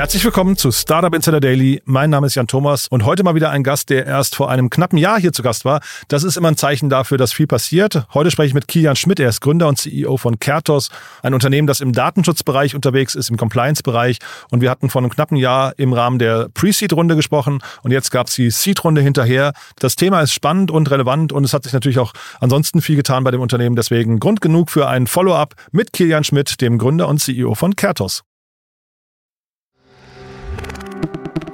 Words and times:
Herzlich 0.00 0.24
willkommen 0.24 0.56
zu 0.56 0.72
Startup 0.72 1.14
Insider 1.14 1.40
Daily. 1.40 1.82
Mein 1.84 2.08
Name 2.08 2.26
ist 2.26 2.34
Jan 2.34 2.46
Thomas 2.46 2.88
und 2.88 3.04
heute 3.04 3.22
mal 3.22 3.34
wieder 3.34 3.50
ein 3.50 3.62
Gast, 3.62 3.90
der 3.90 4.06
erst 4.06 4.34
vor 4.34 4.50
einem 4.50 4.70
knappen 4.70 4.96
Jahr 4.96 5.20
hier 5.20 5.34
zu 5.34 5.42
Gast 5.42 5.66
war. 5.66 5.82
Das 6.08 6.24
ist 6.24 6.38
immer 6.38 6.48
ein 6.48 6.56
Zeichen 6.56 6.88
dafür, 6.88 7.18
dass 7.18 7.34
viel 7.34 7.46
passiert. 7.46 8.06
Heute 8.14 8.30
spreche 8.30 8.46
ich 8.46 8.54
mit 8.54 8.66
Kilian 8.66 8.96
Schmidt. 8.96 9.20
Er 9.20 9.28
ist 9.28 9.42
Gründer 9.42 9.68
und 9.68 9.76
CEO 9.76 10.16
von 10.16 10.40
Kertos, 10.40 10.88
ein 11.22 11.34
Unternehmen, 11.34 11.66
das 11.66 11.82
im 11.82 11.92
Datenschutzbereich 11.92 12.74
unterwegs 12.74 13.14
ist, 13.14 13.28
im 13.28 13.36
Compliance-Bereich. 13.36 14.20
Und 14.50 14.62
wir 14.62 14.70
hatten 14.70 14.88
vor 14.88 15.02
einem 15.02 15.10
knappen 15.10 15.36
Jahr 15.36 15.78
im 15.78 15.92
Rahmen 15.92 16.18
der 16.18 16.48
Pre-Seed-Runde 16.48 17.14
gesprochen 17.14 17.58
und 17.82 17.90
jetzt 17.90 18.10
gab 18.10 18.28
es 18.28 18.34
die 18.34 18.50
Seed-Runde 18.50 19.02
hinterher. 19.02 19.52
Das 19.80 19.96
Thema 19.96 20.22
ist 20.22 20.32
spannend 20.32 20.70
und 20.70 20.90
relevant 20.90 21.30
und 21.30 21.44
es 21.44 21.52
hat 21.52 21.64
sich 21.64 21.74
natürlich 21.74 21.98
auch 21.98 22.14
ansonsten 22.40 22.80
viel 22.80 22.96
getan 22.96 23.22
bei 23.22 23.32
dem 23.32 23.42
Unternehmen. 23.42 23.76
Deswegen 23.76 24.18
Grund 24.18 24.40
genug 24.40 24.70
für 24.70 24.88
ein 24.88 25.06
Follow-up 25.06 25.56
mit 25.72 25.92
Kilian 25.92 26.24
Schmidt, 26.24 26.62
dem 26.62 26.78
Gründer 26.78 27.06
und 27.06 27.18
CEO 27.18 27.54
von 27.54 27.76
Kertos. 27.76 28.22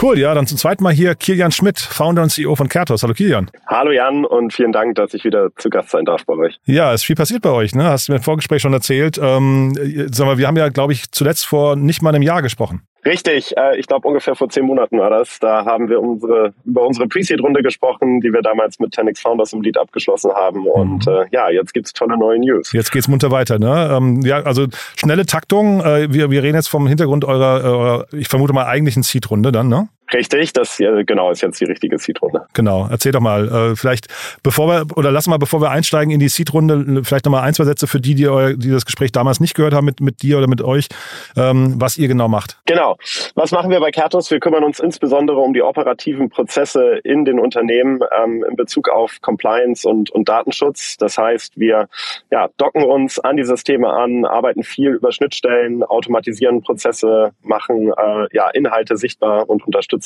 Cool, 0.00 0.18
ja, 0.18 0.34
dann 0.34 0.46
zum 0.46 0.56
zweiten 0.56 0.82
Mal 0.82 0.92
hier 0.92 1.14
Kilian 1.14 1.52
Schmidt, 1.52 1.78
Founder 1.78 2.22
und 2.22 2.30
CEO 2.30 2.56
von 2.56 2.68
Kertos. 2.68 3.02
Hallo 3.02 3.12
Kilian. 3.12 3.50
Hallo 3.66 3.90
Jan 3.90 4.24
und 4.24 4.52
vielen 4.52 4.72
Dank, 4.72 4.94
dass 4.94 5.12
ich 5.14 5.24
wieder 5.24 5.48
zu 5.56 5.68
Gast 5.68 5.90
sein 5.90 6.04
darf 6.04 6.24
bei 6.24 6.34
euch. 6.34 6.58
Ja, 6.64 6.92
ist 6.92 7.04
viel 7.04 7.16
passiert 7.16 7.42
bei 7.42 7.50
euch, 7.50 7.74
ne? 7.74 7.84
Hast 7.84 8.08
du 8.08 8.12
mir 8.12 8.16
im 8.16 8.22
Vorgespräch 8.22 8.62
schon 8.62 8.72
erzählt. 8.72 9.18
Ähm, 9.22 9.74
sag 10.10 10.26
mal, 10.26 10.38
wir 10.38 10.46
haben 10.46 10.56
ja, 10.56 10.68
glaube 10.70 10.92
ich, 10.94 11.10
zuletzt 11.12 11.46
vor 11.46 11.76
nicht 11.76 12.02
mal 12.02 12.14
einem 12.14 12.22
Jahr 12.22 12.40
gesprochen. 12.40 12.82
Richtig, 13.04 13.56
äh, 13.56 13.78
ich 13.78 13.86
glaube 13.86 14.06
ungefähr 14.06 14.34
vor 14.34 14.48
zehn 14.50 14.64
Monaten 14.66 14.98
war 14.98 15.08
das. 15.10 15.38
Da 15.38 15.64
haben 15.64 15.88
wir 15.88 16.00
unsere, 16.00 16.52
über 16.64 16.86
unsere 16.86 17.08
Pre-Seed-Runde 17.08 17.62
gesprochen, 17.62 18.20
die 18.20 18.32
wir 18.32 18.42
damals 18.42 18.78
mit 18.78 18.94
10x 18.94 19.20
Founders 19.22 19.52
im 19.52 19.62
Lead 19.62 19.78
abgeschlossen 19.78 20.32
haben. 20.32 20.66
Und 20.66 21.06
Mhm. 21.06 21.12
äh, 21.12 21.24
ja, 21.32 21.50
jetzt 21.50 21.72
gibt's 21.72 21.92
tolle 21.92 22.18
neue 22.18 22.38
News. 22.38 22.72
Jetzt 22.72 22.92
geht's 22.92 23.08
munter 23.08 23.30
weiter, 23.30 23.58
ne? 23.58 23.96
Ähm, 23.96 24.20
ja, 24.22 24.42
also 24.42 24.66
schnelle 24.96 25.24
Taktung. 25.24 25.80
Äh, 25.80 26.12
wir, 26.12 26.30
wir 26.30 26.42
reden 26.42 26.56
jetzt 26.56 26.68
vom 26.68 26.86
Hintergrund 26.86 27.24
eurer, 27.24 27.64
eurer 27.64 28.06
ich 28.12 28.28
vermute 28.28 28.52
mal, 28.52 28.66
eigentlichen 28.66 29.02
Seed-Runde 29.02 29.50
dann, 29.52 29.68
ne? 29.68 29.88
Richtig, 30.12 30.52
das 30.52 30.78
ja, 30.78 31.02
genau 31.02 31.30
ist 31.30 31.40
jetzt 31.40 31.60
die 31.60 31.64
richtige 31.64 31.98
Seed-Runde. 31.98 32.46
Genau. 32.52 32.88
Erzähl 32.90 33.12
doch 33.12 33.20
mal, 33.20 33.48
äh, 33.48 33.76
vielleicht, 33.76 34.08
bevor 34.42 34.68
wir, 34.68 34.96
oder 34.96 35.12
lass 35.12 35.26
mal, 35.26 35.38
bevor 35.38 35.60
wir 35.60 35.70
einsteigen 35.70 36.12
in 36.12 36.18
die 36.20 36.28
Seed-Runde, 36.28 37.04
vielleicht 37.04 37.24
nochmal 37.24 37.42
ein, 37.42 37.54
zwei 37.54 37.64
Sätze 37.64 37.86
für 37.86 38.00
die, 38.00 38.14
die, 38.14 38.28
eu, 38.28 38.54
die 38.54 38.70
das 38.70 38.84
Gespräch 38.84 39.12
damals 39.12 39.40
nicht 39.40 39.54
gehört 39.54 39.72
haben 39.72 39.84
mit, 39.84 40.00
mit 40.00 40.22
dir 40.22 40.38
oder 40.38 40.48
mit 40.48 40.62
euch, 40.62 40.88
ähm, 41.36 41.74
was 41.78 41.96
ihr 41.96 42.08
genau 42.08 42.28
macht. 42.28 42.58
Genau. 42.66 42.96
Was 43.34 43.52
machen 43.52 43.70
wir 43.70 43.78
bei 43.80 43.90
Kertos? 43.90 44.30
Wir 44.30 44.40
kümmern 44.40 44.64
uns 44.64 44.80
insbesondere 44.80 45.38
um 45.38 45.54
die 45.54 45.62
operativen 45.62 46.28
Prozesse 46.28 47.00
in 47.04 47.24
den 47.24 47.38
Unternehmen 47.38 48.00
ähm, 48.22 48.44
in 48.48 48.56
Bezug 48.56 48.88
auf 48.88 49.20
Compliance 49.20 49.88
und, 49.88 50.10
und 50.10 50.28
Datenschutz. 50.28 50.96
Das 50.96 51.18
heißt, 51.18 51.58
wir 51.58 51.88
ja, 52.30 52.48
docken 52.56 52.82
uns 52.82 53.18
an 53.18 53.36
die 53.36 53.44
Systeme 53.44 53.88
an, 53.90 54.24
arbeiten 54.24 54.64
viel 54.64 54.90
über 54.90 55.12
Schnittstellen, 55.12 55.84
automatisieren 55.84 56.62
Prozesse, 56.62 57.32
machen 57.42 57.92
äh, 57.96 58.26
ja, 58.32 58.50
Inhalte 58.50 58.96
sichtbar 58.96 59.48
und 59.48 59.64
unterstützen 59.66 59.99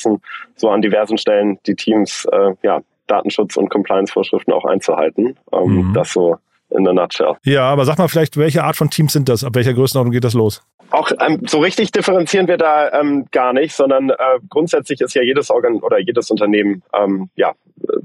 so 0.55 0.69
an 0.69 0.81
diversen 0.81 1.17
Stellen 1.17 1.59
die 1.65 1.75
Teams, 1.75 2.25
äh, 2.31 2.53
ja, 2.63 2.81
Datenschutz- 3.07 3.57
und 3.57 3.69
Compliance-Vorschriften 3.69 4.51
auch 4.51 4.65
einzuhalten. 4.65 5.37
Ähm, 5.53 5.89
Mhm. 5.89 5.93
Das 5.93 6.11
so 6.11 6.37
in 6.75 6.83
der 6.83 6.93
Nutshell. 6.93 7.35
Ja, 7.43 7.63
aber 7.63 7.85
sag 7.85 7.97
mal 7.97 8.07
vielleicht, 8.07 8.37
welche 8.37 8.63
Art 8.63 8.75
von 8.75 8.89
Teams 8.89 9.13
sind 9.13 9.29
das? 9.29 9.43
Ab 9.43 9.55
welcher 9.55 9.73
Größenordnung 9.73 10.11
geht 10.11 10.23
das 10.23 10.33
los? 10.33 10.61
Auch 10.91 11.11
ähm, 11.19 11.41
so 11.47 11.59
richtig 11.59 11.91
differenzieren 11.91 12.47
wir 12.47 12.57
da 12.57 12.91
ähm, 12.91 13.25
gar 13.31 13.53
nicht, 13.53 13.73
sondern 13.73 14.11
äh, 14.11 14.15
grundsätzlich 14.49 15.01
ist 15.01 15.15
ja 15.15 15.23
jedes 15.23 15.49
Organ 15.49 15.75
oder 15.81 15.99
jedes 15.99 16.29
Unternehmen 16.29 16.83
ähm, 16.93 17.29
ja 17.35 17.53
äh, 17.87 17.97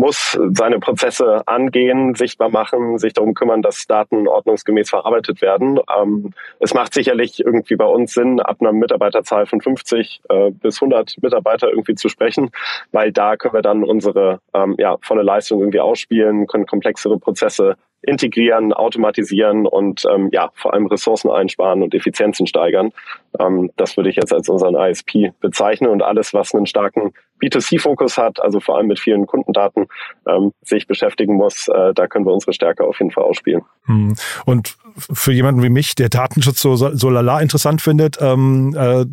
muss 0.00 0.38
seine 0.52 0.78
Prozesse 0.78 1.46
angehen, 1.46 2.14
sichtbar 2.14 2.48
machen, 2.48 2.96
sich 2.96 3.12
darum 3.12 3.34
kümmern, 3.34 3.60
dass 3.60 3.86
Daten 3.86 4.26
ordnungsgemäß 4.28 4.88
verarbeitet 4.88 5.42
werden. 5.42 5.78
Ähm, 5.94 6.32
es 6.58 6.72
macht 6.72 6.94
sicherlich 6.94 7.44
irgendwie 7.44 7.76
bei 7.76 7.84
uns 7.84 8.14
Sinn, 8.14 8.40
ab 8.40 8.56
einer 8.60 8.72
Mitarbeiterzahl 8.72 9.44
von 9.44 9.60
50 9.60 10.22
äh, 10.30 10.50
bis 10.52 10.80
100 10.80 11.16
Mitarbeiter 11.20 11.68
irgendwie 11.68 11.96
zu 11.96 12.08
sprechen, 12.08 12.50
weil 12.92 13.12
da 13.12 13.36
können 13.36 13.52
wir 13.52 13.62
dann 13.62 13.84
unsere 13.84 14.40
ähm, 14.54 14.74
ja, 14.78 14.96
volle 15.02 15.22
Leistung 15.22 15.60
irgendwie 15.60 15.80
ausspielen, 15.80 16.46
können 16.46 16.66
komplexere 16.66 17.18
Prozesse 17.18 17.59
uh, 17.60 17.74
integrieren, 18.02 18.72
automatisieren 18.72 19.66
und 19.66 20.04
ähm, 20.10 20.30
ja, 20.32 20.50
vor 20.54 20.72
allem 20.72 20.86
Ressourcen 20.86 21.30
einsparen 21.30 21.82
und 21.82 21.94
Effizienzen 21.94 22.46
steigern. 22.46 22.92
Ähm, 23.38 23.70
das 23.76 23.96
würde 23.96 24.10
ich 24.10 24.16
jetzt 24.16 24.32
als 24.32 24.48
unseren 24.48 24.74
ISP 24.74 25.32
bezeichnen 25.40 25.90
und 25.90 26.02
alles, 26.02 26.32
was 26.32 26.54
einen 26.54 26.66
starken 26.66 27.12
B2C-Fokus 27.42 28.18
hat, 28.18 28.40
also 28.40 28.60
vor 28.60 28.76
allem 28.76 28.86
mit 28.86 28.98
vielen 28.98 29.26
Kundendaten 29.26 29.86
ähm, 30.28 30.52
sich 30.62 30.86
beschäftigen 30.86 31.36
muss, 31.36 31.68
äh, 31.68 31.94
da 31.94 32.06
können 32.06 32.26
wir 32.26 32.32
unsere 32.32 32.52
Stärke 32.52 32.84
auf 32.84 32.98
jeden 32.98 33.10
Fall 33.10 33.24
ausspielen. 33.24 33.62
Hm. 33.86 34.14
Und 34.44 34.76
für 35.12 35.32
jemanden 35.32 35.62
wie 35.62 35.70
mich, 35.70 35.94
der 35.94 36.08
Datenschutz 36.08 36.60
so, 36.60 36.76
so 36.76 37.10
lala 37.10 37.40
interessant 37.40 37.80
findet, 37.80 38.18
ähm, 38.20 38.74
äh, 38.76 39.06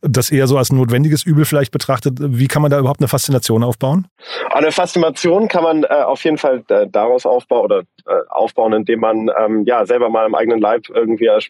das 0.00 0.30
eher 0.30 0.46
so 0.46 0.56
als 0.56 0.72
notwendiges 0.72 1.24
Übel 1.24 1.44
vielleicht 1.44 1.72
betrachtet, 1.72 2.14
wie 2.20 2.48
kann 2.48 2.62
man 2.62 2.70
da 2.70 2.78
überhaupt 2.78 3.00
eine 3.00 3.08
Faszination 3.08 3.64
aufbauen? 3.64 4.06
Eine 4.50 4.72
Faszination 4.72 5.48
kann 5.48 5.62
man 5.62 5.84
äh, 5.84 5.88
auf 5.88 6.24
jeden 6.24 6.38
Fall 6.38 6.62
äh, 6.68 6.86
daraus 6.88 7.26
aufbauen 7.26 7.64
oder 7.64 7.80
äh, 8.06 8.12
aufbauen, 8.34 8.72
indem 8.72 9.00
man 9.00 9.30
ähm, 9.38 9.64
ja 9.64 9.86
selber 9.86 10.08
mal 10.08 10.26
im 10.26 10.34
eigenen 10.34 10.60
Leib 10.60 10.88
irgendwie 10.88 11.26
äh, 11.26 11.40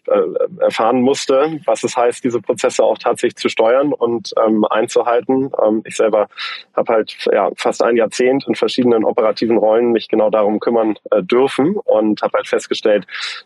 erfahren 0.59 1.01
musste, 1.01 1.59
was 1.65 1.83
es 1.83 1.97
heißt, 1.97 2.23
diese 2.23 2.41
Prozesse 2.41 2.83
auch 2.83 2.97
tatsächlich 2.97 3.35
zu 3.35 3.49
steuern 3.49 3.93
und 3.93 4.33
ähm, 4.45 4.65
einzuhalten. 4.65 5.51
Ähm, 5.65 5.81
ich 5.85 5.95
selber 5.95 6.27
habe 6.75 6.93
halt 6.93 7.15
ja, 7.31 7.49
fast 7.57 7.83
ein 7.83 7.97
Jahrzehnt 7.97 8.45
in 8.47 8.55
verschiedenen 8.55 9.03
operativen 9.03 9.57
Rollen 9.57 9.91
mich 9.91 10.07
genau 10.07 10.29
darum 10.29 10.59
kümmern 10.59 10.95
äh, 11.11 11.23
dürfen 11.23 11.75
und 11.77 12.21
habe 12.21 12.37
halt 12.37 12.47
festgestellt, 12.47 13.05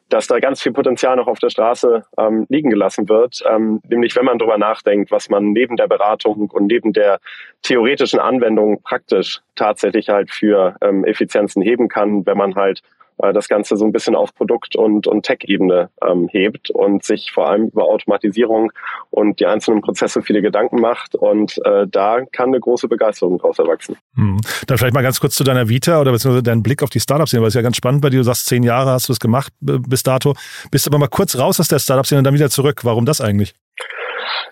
dass 0.10 0.28
da 0.28 0.40
ganz 0.40 0.62
viel 0.62 0.72
Potenzial 0.72 1.16
noch 1.16 1.28
auf 1.28 1.40
der 1.40 1.50
Straße 1.50 2.06
ähm, 2.18 2.46
liegen 2.50 2.70
gelassen 2.70 3.10
wird. 3.10 3.44
Ähm, 3.50 3.82
nämlich 3.88 4.16
wenn 4.16 4.26
man 4.26 4.38
darüber 4.38 4.58
nachdenkt, 4.58 5.12
was 5.12 5.30
man 5.30 5.52
neben 5.52 5.78
der 5.78 5.88
Beratung 5.88 6.50
und 6.50 6.68
neben 6.68 6.94
der 6.94 7.20
theoretischen 7.62 8.20
Anwendung 8.20 8.82
praktisch 8.82 9.42
tatsächlich 9.56 10.10
halt 10.10 10.32
für 10.32 10.76
ähm, 10.82 11.04
Effizienzen 11.06 11.62
heben 11.62 11.88
kann, 11.88 12.26
wenn 12.26 12.38
man 12.38 12.56
halt 12.56 12.82
äh, 13.22 13.34
das 13.34 13.48
Ganze 13.48 13.78
so 13.78 13.86
ein 13.86 13.92
bisschen 13.92 14.16
auf 14.16 14.34
Produkt- 14.34 14.76
und, 14.76 15.08
und 15.08 15.24
Tech-Ebene 15.24 15.90
ähm, 16.06 16.28
hebt 16.30 16.70
und 16.70 17.04
sich 17.04 17.32
vor 17.32 17.50
allem 17.50 17.68
über 17.68 17.84
Automatisierung 17.84 18.72
und 19.10 19.40
die 19.40 19.46
einzelnen 19.46 19.82
Prozesse 19.82 20.22
viele 20.22 20.42
Gedanken 20.42 20.80
macht. 20.80 21.16
Und 21.16 21.60
äh, 21.66 21.86
da 21.88 22.22
kann 22.32 22.50
eine 22.50 22.60
große 22.60 22.88
Begeisterung 22.88 23.38
daraus 23.38 23.60
erwachsen. 23.60 23.98
Hm. 24.16 24.40
Dann 24.68 24.78
vielleicht 24.78 24.94
mal 24.94 25.04
ganz 25.04 25.20
kurz 25.20 25.36
zu 25.36 25.44
deiner 25.44 25.70
Vita 25.70 26.00
oder 26.00 26.12
beziehungsweise 26.12 26.44
deinen 26.44 26.64
Blick 26.64 26.84
auf 26.84 26.90
die 26.90 27.00
Startup-Szene, 27.00 27.42
weil 27.42 27.50
es 27.50 27.54
ja 27.54 27.62
ganz 27.62 27.78
spannend 27.78 28.02
bei 28.02 28.10
dir. 28.10 28.18
Du 28.18 28.24
sagst, 28.24 28.46
zehn 28.46 28.64
Jahre 28.64 28.92
hast 28.92 29.10
du 29.10 29.14
es 29.14 29.20
gemacht 29.20 29.54
bis 29.60 30.04
dato. 30.04 30.34
Bist 30.72 30.88
aber 30.88 30.98
mal 30.98 31.08
kurz 31.08 31.38
raus 31.38 31.60
aus 31.60 31.68
der 31.68 31.80
Startup-Szene 31.80 32.20
und 32.20 32.26
dann 32.26 32.34
wieder 32.34 32.50
zurück. 32.50 32.82
Warum 32.84 33.06
das 33.06 33.22
eigentlich? 33.22 33.54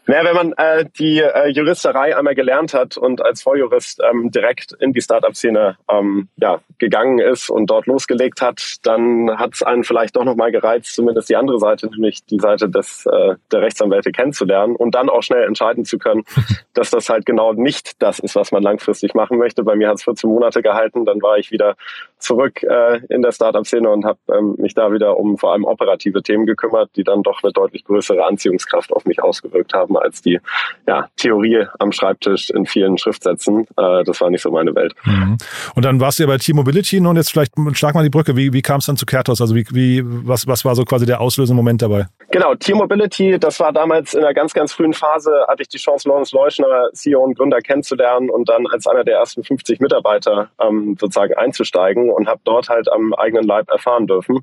Naja, 0.05 0.23
wenn 0.23 0.35
man 0.35 0.53
äh, 0.53 0.85
die 0.97 1.19
äh, 1.19 1.49
Juristerei 1.49 2.15
einmal 2.15 2.35
gelernt 2.35 2.73
hat 2.73 2.97
und 2.97 3.21
als 3.21 3.41
Volljurist 3.41 4.01
ähm, 4.09 4.31
direkt 4.31 4.71
in 4.79 4.93
die 4.93 5.01
Startup-Szene 5.01 5.77
ähm, 5.89 6.29
ja, 6.37 6.61
gegangen 6.77 7.19
ist 7.19 7.49
und 7.49 7.69
dort 7.69 7.87
losgelegt 7.87 8.41
hat, 8.41 8.77
dann 8.83 9.37
hat 9.37 9.55
es 9.55 9.63
einen 9.63 9.83
vielleicht 9.83 10.15
doch 10.15 10.23
nochmal 10.23 10.51
gereizt, 10.51 10.95
zumindest 10.95 11.29
die 11.29 11.35
andere 11.35 11.59
Seite, 11.59 11.87
nämlich 11.87 12.25
die 12.25 12.39
Seite 12.39 12.69
des, 12.69 13.05
äh, 13.05 13.35
der 13.51 13.61
Rechtsanwälte 13.61 14.11
kennenzulernen 14.11 14.75
und 14.75 14.95
dann 14.95 15.09
auch 15.09 15.23
schnell 15.23 15.43
entscheiden 15.43 15.83
zu 15.83 15.97
können, 15.97 16.23
dass 16.73 16.89
das 16.89 17.09
halt 17.09 17.25
genau 17.25 17.53
nicht 17.53 18.01
das 18.01 18.19
ist, 18.19 18.35
was 18.35 18.51
man 18.51 18.63
langfristig 18.63 19.13
machen 19.13 19.37
möchte. 19.37 19.63
Bei 19.63 19.75
mir 19.75 19.89
hat 19.89 19.95
es 19.95 20.03
14 20.03 20.29
Monate 20.29 20.61
gehalten, 20.61 21.05
dann 21.05 21.21
war 21.21 21.37
ich 21.37 21.51
wieder 21.51 21.75
zurück 22.17 22.63
äh, 22.63 23.01
in 23.09 23.21
der 23.21 23.31
Startup-Szene 23.31 23.89
und 23.89 24.05
habe 24.05 24.19
ähm, 24.31 24.55
mich 24.57 24.73
da 24.73 24.91
wieder 24.91 25.17
um 25.17 25.37
vor 25.37 25.51
allem 25.51 25.65
operative 25.65 26.23
Themen 26.23 26.45
gekümmert, 26.45 26.91
die 26.95 27.03
dann 27.03 27.23
doch 27.23 27.43
eine 27.43 27.51
deutlich 27.51 27.83
größere 27.83 28.25
Anziehungskraft 28.25 28.93
auf 28.93 29.05
mich 29.05 29.21
ausgewirkt 29.21 29.73
haben 29.73 29.76
als 29.77 30.21
die 30.21 30.39
ja, 30.87 31.07
Theorie 31.17 31.65
am 31.79 31.91
Schreibtisch 31.91 32.49
in 32.49 32.65
vielen 32.65 32.97
Schriftsätzen. 32.97 33.67
Äh, 33.77 34.03
das 34.03 34.21
war 34.21 34.29
nicht 34.29 34.41
so 34.41 34.51
meine 34.51 34.73
Welt. 34.75 34.93
Mhm. 35.03 35.37
Und 35.75 35.85
dann 35.85 35.99
warst 35.99 36.19
du 36.19 36.23
ja 36.23 36.27
bei 36.27 36.37
T-Mobility 36.37 36.99
und 36.99 37.15
jetzt 37.15 37.31
vielleicht 37.31 37.53
schlag 37.73 37.95
mal 37.95 38.03
die 38.03 38.09
Brücke. 38.09 38.35
Wie, 38.35 38.53
wie 38.53 38.61
kam 38.61 38.79
es 38.79 38.85
dann 38.85 38.97
zu 38.97 39.05
Kertos? 39.05 39.41
Also 39.41 39.55
wie, 39.55 39.65
wie, 39.71 40.01
was, 40.05 40.47
was 40.47 40.65
war 40.65 40.75
so 40.75 40.83
quasi 40.83 41.05
der 41.05 41.21
auslösende 41.21 41.55
Moment 41.55 41.81
dabei? 41.81 42.07
Genau, 42.31 42.55
T-Mobility, 42.55 43.39
das 43.39 43.59
war 43.59 43.71
damals 43.71 44.13
in 44.13 44.23
einer 44.23 44.33
ganz, 44.33 44.53
ganz 44.53 44.73
frühen 44.73 44.93
Phase, 44.93 45.31
hatte 45.47 45.61
ich 45.61 45.69
die 45.69 45.77
Chance, 45.77 46.09
Lawrence 46.09 46.35
Leuschner, 46.35 46.89
CEO 46.93 47.21
und 47.21 47.37
Gründer 47.37 47.59
kennenzulernen 47.59 48.29
und 48.29 48.49
dann 48.49 48.67
als 48.67 48.85
einer 48.85 49.03
der 49.03 49.17
ersten 49.17 49.43
50 49.43 49.79
Mitarbeiter 49.79 50.49
ähm, 50.61 50.97
sozusagen 50.99 51.33
einzusteigen 51.35 52.09
und 52.11 52.27
habe 52.27 52.41
dort 52.43 52.69
halt 52.69 52.91
am 52.91 53.13
eigenen 53.13 53.45
Leib 53.45 53.69
erfahren 53.69 54.07
dürfen, 54.07 54.39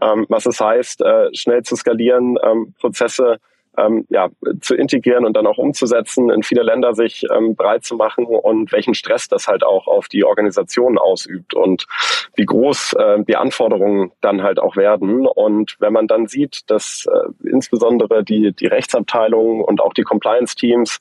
ähm, 0.00 0.26
was 0.28 0.46
es 0.46 0.60
heißt, 0.60 1.02
äh, 1.02 1.34
schnell 1.34 1.62
zu 1.62 1.76
skalieren, 1.76 2.38
ähm, 2.42 2.74
Prozesse 2.80 3.38
ähm, 3.76 4.06
ja, 4.08 4.28
zu 4.60 4.74
integrieren 4.74 5.24
und 5.24 5.36
dann 5.36 5.46
auch 5.46 5.58
umzusetzen, 5.58 6.30
in 6.30 6.42
viele 6.42 6.62
Länder 6.62 6.94
sich 6.94 7.24
ähm, 7.34 7.54
breit 7.56 7.84
zu 7.84 7.96
machen 7.96 8.26
und 8.26 8.72
welchen 8.72 8.94
Stress 8.94 9.28
das 9.28 9.48
halt 9.48 9.64
auch 9.64 9.86
auf 9.86 10.08
die 10.08 10.24
Organisation 10.24 10.98
ausübt 10.98 11.54
und 11.54 11.86
wie 12.34 12.44
groß 12.44 12.94
äh, 12.94 13.24
die 13.24 13.36
Anforderungen 13.36 14.12
dann 14.20 14.42
halt 14.42 14.58
auch 14.58 14.76
werden. 14.76 15.26
Und 15.26 15.76
wenn 15.78 15.92
man 15.92 16.06
dann 16.06 16.26
sieht, 16.26 16.70
dass 16.70 17.06
äh, 17.06 17.48
insbesondere 17.48 18.24
die, 18.24 18.52
die 18.52 18.66
Rechtsabteilung 18.66 19.60
und 19.62 19.80
auch 19.80 19.94
die 19.94 20.02
Compliance-Teams 20.02 20.98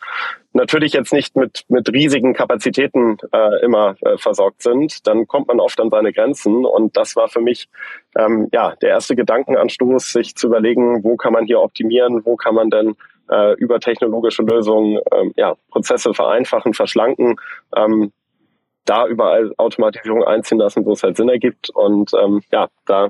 natürlich 0.56 0.94
jetzt 0.94 1.14
nicht 1.14 1.36
mit, 1.36 1.66
mit 1.68 1.92
riesigen 1.92 2.34
Kapazitäten 2.34 3.18
äh, 3.32 3.64
immer 3.64 3.96
äh, 4.02 4.18
versorgt 4.18 4.64
sind, 4.64 5.06
dann 5.06 5.28
kommt 5.28 5.48
man 5.48 5.60
oft 5.60 5.80
an 5.80 5.90
seine 5.90 6.14
Grenzen. 6.14 6.66
Und 6.66 6.98
das 6.98 7.16
war 7.16 7.28
für 7.28 7.42
mich 7.42 7.70
ähm, 8.18 8.48
ja 8.52 8.76
der 8.82 8.90
erste 8.90 9.16
Gedankenanstoß, 9.16 10.12
sich 10.12 10.36
zu 10.36 10.48
überlegen, 10.48 11.04
wo 11.04 11.18
kann 11.18 11.34
man 11.34 11.46
hier 11.46 11.62
optimieren, 11.62 12.26
wo 12.26 12.36
kann 12.38 12.56
man 12.56 12.70
denn 12.70 12.96
äh, 13.30 13.54
über 13.56 13.80
technologische 13.80 14.44
Lösungen 14.44 15.00
ähm, 15.12 15.34
ja, 15.36 15.56
Prozesse 15.70 16.14
vereinfachen, 16.14 16.74
verschlanken. 16.74 17.36
Ähm, 17.76 18.12
da 18.86 19.08
überall 19.08 19.54
Automatisierung 19.58 20.24
einziehen 20.24 20.60
lassen, 20.60 20.86
wo 20.86 20.94
es 20.94 21.04
halt 21.04 21.18
Sinn 21.18 21.30
ergibt. 21.30 21.70
Und 21.72 22.12
ähm, 22.14 22.42
ja, 22.52 22.68
da 22.86 23.10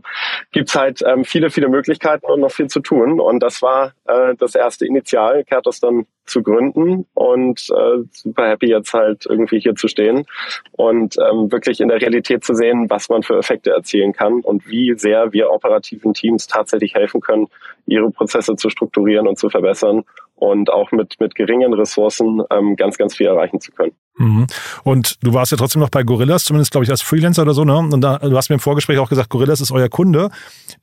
gibt's 0.52 0.76
halt 0.76 1.02
ähm, 1.06 1.24
viele, 1.24 1.50
viele 1.50 1.70
Möglichkeiten 1.70 2.26
und 2.26 2.40
noch 2.40 2.52
viel 2.52 2.68
zu 2.68 2.80
tun. 2.80 3.20
Und 3.20 3.42
das 3.42 3.62
war 3.62 3.94
äh, 4.06 4.36
das 4.36 4.56
erste 4.56 4.86
Initial, 4.86 5.44
Kertos 5.44 5.80
dann 5.80 6.06
zu 6.26 6.42
gründen 6.42 7.06
und 7.14 7.68
äh, 7.70 8.04
super 8.12 8.50
happy 8.50 8.68
jetzt 8.68 8.94
halt 8.94 9.26
irgendwie 9.28 9.60
hier 9.60 9.76
zu 9.76 9.88
stehen 9.88 10.26
und 10.72 11.18
ähm, 11.18 11.52
wirklich 11.52 11.80
in 11.82 11.90
der 11.90 12.02
Realität 12.02 12.44
zu 12.44 12.56
sehen, 12.56 12.90
was 12.90 13.10
man 13.10 13.22
für 13.22 13.38
Effekte 13.38 13.72
erzielen 13.72 14.14
kann 14.14 14.42
und 14.42 14.68
wie 14.68 14.98
sehr 14.98 15.34
wir 15.34 15.52
operativen 15.52 16.14
Teams 16.14 16.48
tatsächlich 16.48 16.96
helfen 16.96 17.22
können, 17.22 17.48
ihre 17.86 18.10
Prozesse 18.10 18.56
zu 18.56 18.70
strukturieren 18.70 19.28
und 19.28 19.38
zu 19.38 19.50
verbessern 19.50 20.04
und 20.36 20.72
auch 20.72 20.92
mit, 20.92 21.20
mit 21.20 21.36
geringen 21.36 21.74
Ressourcen 21.74 22.42
ähm, 22.50 22.76
ganz, 22.76 22.98
ganz 22.98 23.16
viel 23.16 23.28
erreichen 23.28 23.60
zu 23.60 23.72
können. 23.72 23.94
Mhm. 24.18 24.48
Und 24.84 25.18
du 25.24 25.34
warst 25.34 25.52
ja 25.52 25.58
trotzdem 25.58 25.82
noch 25.82 25.90
bei 25.90 26.04
Gorillas, 26.04 26.46
zumindest 26.46 26.72
glaube 26.72 26.86
ich 26.86 26.92
als 26.92 27.02
Freelancer 27.02 27.42
oder 27.42 27.54
so, 27.54 27.66
ne? 27.66 27.78
Und 27.78 28.02
da, 28.02 28.18
du 28.20 28.36
hast 28.38 28.50
mir 28.50 28.56
im 28.56 28.60
Vorgespräch 28.60 28.98
auch 29.00 29.10
gesagt, 29.10 29.30
Gorillas 29.30 29.62
ist 29.62 29.72
euer 29.72 29.90
Kunde. 29.90 30.30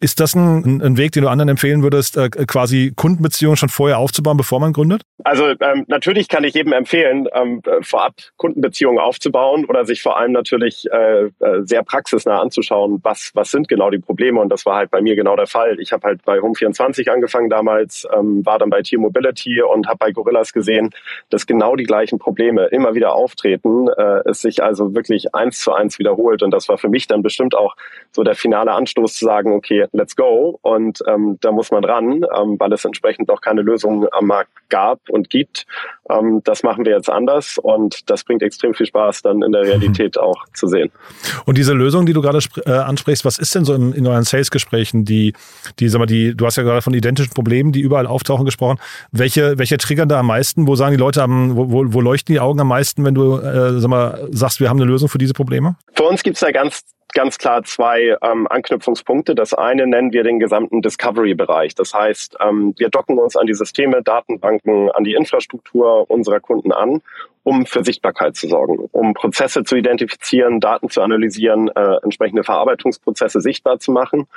Ist 0.01 0.21
das 0.21 0.35
ein, 0.35 0.83
ein 0.83 0.97
Weg, 0.97 1.13
den 1.13 1.23
du 1.23 1.29
anderen 1.29 1.49
empfehlen 1.49 1.83
würdest, 1.83 2.17
äh, 2.17 2.29
quasi 2.29 2.93
Kundenbeziehungen 2.95 3.57
schon 3.57 3.71
vorher 3.71 3.99
aufzubauen, 3.99 4.37
bevor 4.37 4.61
man 4.61 4.73
gründet? 4.73 5.03
Also 5.25 5.47
ähm, 5.61 5.85
natürlich 5.89 6.29
kann 6.29 6.45
ich 6.45 6.55
jedem 6.55 6.73
empfehlen, 6.73 7.27
ähm, 7.33 7.63
vorab 7.81 8.15
Kundenbeziehungen 8.37 8.99
aufzubauen 8.99 9.65
oder 9.65 9.85
sich 9.85 10.03
vor 10.03 10.19
allem 10.19 10.33
natürlich 10.33 10.87
äh, 10.91 11.25
äh, 11.25 11.31
sehr 11.63 11.83
praxisnah 11.85 12.41
anzuschauen, 12.41 13.01
was, 13.03 13.31
was 13.35 13.51
sind 13.51 13.69
genau 13.69 13.91
die 13.91 13.99
Probleme. 13.99 14.41
Und 14.41 14.51
das 14.51 14.67
war 14.67 14.77
halt 14.77 14.91
bei 14.91 15.01
mir 15.01 15.17
genau 15.17 15.37
der 15.37 15.47
Fall. 15.47 15.81
Ich 15.81 15.93
habe 15.93 16.09
halt 16.09 16.25
bei 16.25 16.39
Home24 16.39 17.09
angefangen 17.09 17.49
damals, 17.49 18.07
ähm, 18.15 18.45
war 18.45 18.59
dann 18.59 18.71
bei 18.71 18.83
T-Mobility 18.83 19.63
und 19.63 19.87
habe 19.87 19.99
bei 19.99 20.13
Gorillas 20.13 20.53
gesehen, 20.53 20.91
dass 21.31 21.47
genau 21.47 21.77
die 21.77 21.85
gleichen 21.85 22.19
Probleme 22.19 22.67
immer 22.67 22.95
wieder 22.95 23.15
auftreten, 23.23 23.89
äh, 23.89 24.29
es 24.29 24.41
sich 24.41 24.63
also 24.63 24.95
wirklich 24.95 25.35
eins 25.35 25.61
zu 25.61 25.73
eins 25.73 25.99
wiederholt. 25.99 26.43
Und 26.43 26.51
das 26.51 26.69
war 26.69 26.79
für 26.79 26.89
mich 26.89 27.07
dann 27.07 27.23
bestimmt 27.23 27.55
auch 27.55 27.75
so 28.11 28.23
der 28.23 28.35
finale 28.35 28.73
Anstoß 28.73 29.15
zu 29.15 29.25
sagen, 29.25 29.53
okay, 29.53 29.87
let's 29.93 30.17
go. 30.17 30.59
Und 30.63 31.01
ähm, 31.07 31.39
da 31.41 31.53
muss 31.53 31.71
man 31.71 31.85
ran, 31.85 32.25
ähm, 32.37 32.57
weil 32.59 32.73
es 32.73 32.85
entsprechend 32.85 33.29
noch 33.29 33.41
keine 33.41 33.63
Lösung 33.63 34.07
am 34.13 34.27
Markt 34.27 34.51
gab 34.69 34.99
und 35.09 35.31
gibt. 35.31 35.67
Ähm, 36.11 36.41
das 36.45 36.63
machen 36.63 36.85
wir 36.85 36.93
jetzt 36.93 37.11
anders 37.11 37.59
und 37.59 38.11
das 38.11 38.25
bringt 38.25 38.43
extrem 38.43 38.75
viel 38.75 38.87
Spaß, 38.87 39.23
dann 39.23 39.43
in 39.43 39.53
der 39.53 39.63
Realität 39.67 40.17
mhm. 40.17 40.23
auch 40.23 40.45
zu 40.55 40.67
sehen. 40.67 40.91
Und 41.45 41.59
diese 41.59 41.73
Lösung, 41.73 42.07
die 42.07 42.13
du 42.13 42.23
gerade 42.23 42.39
äh, 42.67 42.71
ansprichst, 42.71 43.25
was 43.25 43.39
ist 43.39 43.55
denn 43.55 43.65
so 43.65 43.75
in, 43.75 43.93
in 43.93 44.07
euren 44.07 44.25
Sales-Gesprächen, 44.25 45.05
die, 45.05 45.33
die, 45.79 45.89
sag 45.89 45.99
mal, 45.99 46.07
die, 46.07 46.35
du 46.35 46.47
hast 46.47 46.57
ja 46.57 46.63
gerade 46.63 46.83
von 46.83 46.95
identischen 46.95 47.33
Problemen, 47.33 47.73
die 47.73 47.81
überall 47.81 48.07
auftauchen, 48.07 48.45
gesprochen. 48.45 48.79
Welche, 49.13 49.59
welche 49.59 49.77
triggern 49.79 50.09
da 50.09 50.21
am 50.21 50.27
meisten? 50.27 50.67
Wo 50.67 50.75
sagen 50.75 50.93
die 50.93 51.01
Leute, 51.01 51.23
am, 51.23 51.57
wo, 51.57 51.71
wo, 51.71 51.85
wo 51.93 52.01
leuchten 52.01 52.33
die 52.33 52.41
Augen 52.41 52.61
am 52.61 52.69
meisten, 52.69 53.05
wenn 53.05 53.12
du 53.15 53.39
äh, 53.39 53.81
sag 53.81 53.89
mal, 53.89 54.29
sagst, 54.31 54.61
wir 54.61 54.69
haben 54.69 54.81
eine 54.81 54.91
Lösung 54.91 55.09
für 55.09 55.19
diese 55.19 55.33
Probleme? 55.35 55.77
Für 55.95 56.05
uns 56.05 56.23
gibt 56.23 56.37
es 56.37 56.41
da 56.41 56.51
ganz 56.51 56.83
ganz 57.13 57.39
klar 57.39 57.63
zwei 57.65 58.17
ähm, 58.23 58.47
Anknüpfungspunkte. 58.49 59.35
Das 59.35 59.55
eine 59.55 59.87
nennen 59.87 60.13
wir 60.13 60.25
den 60.25 60.39
gesamten 60.39 60.83
Discovery-Bereich. 60.83 61.75
Das 61.75 61.95
heißt, 61.95 62.37
ähm, 62.41 62.75
wir 62.77 62.89
docken 62.89 63.19
uns 63.19 63.37
an 63.37 63.47
die 63.47 63.55
Systeme, 63.55 64.03
Datenbanken, 64.03 64.91
an 64.91 65.05
die 65.05 65.15
Infrastruktur 65.15 66.11
unserer 66.11 66.41
Kunden 66.41 66.73
an 66.73 67.03
um 67.45 67.67
für 67.67 67.85
Sichtbarkeit 67.85 68.37
zu 68.37 68.49
sorgen, 68.49 68.89
um 68.93 69.15
Prozesse 69.15 69.65
zu 69.65 69.77
identifizieren, 69.77 70.61
Daten 70.61 70.89
zu 70.91 71.03
analysieren, 71.03 71.69
äh, 71.69 71.97
entsprechende 72.03 72.45
Verarbeitungsprozesse 72.45 73.41
sichtbar 73.41 73.79
zu 73.79 73.91
machen 73.91 74.29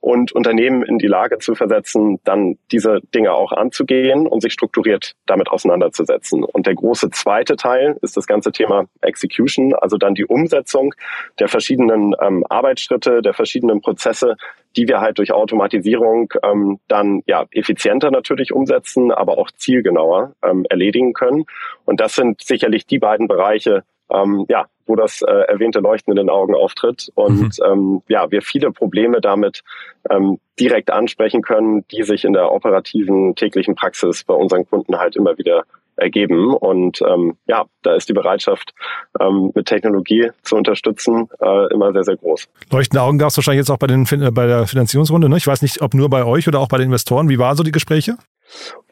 und 0.00 0.32
Unternehmen 0.32 0.82
in 0.82 0.98
die 0.98 1.06
Lage 1.06 1.38
zu 1.38 1.54
versetzen, 1.54 2.20
dann 2.24 2.56
diese 2.72 3.00
Dinge 3.14 3.32
auch 3.32 3.52
anzugehen 3.52 4.26
und 4.26 4.40
sich 4.40 4.52
strukturiert 4.52 5.14
damit 5.26 5.48
auseinanderzusetzen. 5.48 6.42
Und 6.44 6.66
der 6.66 6.74
große 6.74 7.10
zweite 7.10 7.56
Teil 7.56 7.98
ist 8.00 8.16
das 8.16 8.26
ganze 8.26 8.50
Thema 8.50 8.86
Execution, 9.02 9.74
also 9.74 9.98
dann 9.98 10.14
die 10.14 10.24
Umsetzung 10.24 10.94
der 11.38 11.48
verschiedenen 11.48 12.14
ähm, 12.24 12.44
Arbeitsschritte, 12.48 13.22
der 13.22 13.34
verschiedenen 13.34 13.80
Prozesse, 13.80 14.36
die 14.76 14.88
wir 14.88 15.00
halt 15.00 15.18
durch 15.18 15.32
Automatisierung 15.32 16.32
ähm, 16.42 16.80
dann 16.88 17.22
ja 17.26 17.44
effizienter 17.52 18.10
natürlich 18.10 18.52
umsetzen, 18.52 19.12
aber 19.12 19.38
auch 19.38 19.50
zielgenauer 19.50 20.32
ähm, 20.42 20.64
erledigen 20.68 21.12
können. 21.12 21.44
Und 21.84 22.00
das 22.00 22.14
sind 22.14 22.42
sicherlich 22.42 22.86
die 22.86 22.98
beiden 22.98 23.28
Bereiche, 23.28 23.84
ähm, 24.10 24.46
ja, 24.48 24.66
wo 24.86 24.96
das 24.96 25.22
äh, 25.22 25.30
erwähnte 25.30 25.80
Leuchten 25.80 26.12
in 26.12 26.16
den 26.16 26.30
Augen 26.30 26.54
auftritt 26.54 27.10
und 27.14 27.58
mhm. 27.58 27.64
ähm, 27.64 28.02
ja, 28.08 28.30
wir 28.30 28.42
viele 28.42 28.70
Probleme 28.70 29.20
damit 29.20 29.62
ähm, 30.10 30.38
direkt 30.58 30.90
ansprechen 30.90 31.42
können, 31.42 31.86
die 31.88 32.02
sich 32.02 32.24
in 32.24 32.32
der 32.32 32.52
operativen 32.52 33.34
täglichen 33.34 33.74
Praxis 33.74 34.24
bei 34.24 34.34
unseren 34.34 34.68
Kunden 34.68 34.98
halt 34.98 35.16
immer 35.16 35.36
wieder 35.38 35.64
ergeben. 35.96 36.54
Und 36.54 37.00
ähm, 37.02 37.36
ja, 37.46 37.64
da 37.82 37.94
ist 37.94 38.08
die 38.08 38.12
Bereitschaft, 38.12 38.74
ähm, 39.20 39.52
mit 39.54 39.66
Technologie 39.66 40.30
zu 40.42 40.56
unterstützen, 40.56 41.28
äh, 41.40 41.72
immer 41.72 41.92
sehr, 41.92 42.04
sehr 42.04 42.16
groß. 42.16 42.48
Leuchtende 42.70 43.02
Augen 43.02 43.18
gab 43.18 43.28
es 43.28 43.36
wahrscheinlich 43.36 43.60
jetzt 43.60 43.70
auch 43.70 43.78
bei, 43.78 43.86
den, 43.86 44.04
bei 44.32 44.46
der 44.46 44.66
Finanzierungsrunde. 44.66 45.28
Ne? 45.28 45.36
Ich 45.36 45.46
weiß 45.46 45.62
nicht, 45.62 45.82
ob 45.82 45.94
nur 45.94 46.10
bei 46.10 46.24
euch 46.24 46.48
oder 46.48 46.60
auch 46.60 46.68
bei 46.68 46.78
den 46.78 46.86
Investoren. 46.86 47.28
Wie 47.28 47.38
waren 47.38 47.56
so 47.56 47.62
die 47.62 47.72
Gespräche? 47.72 48.16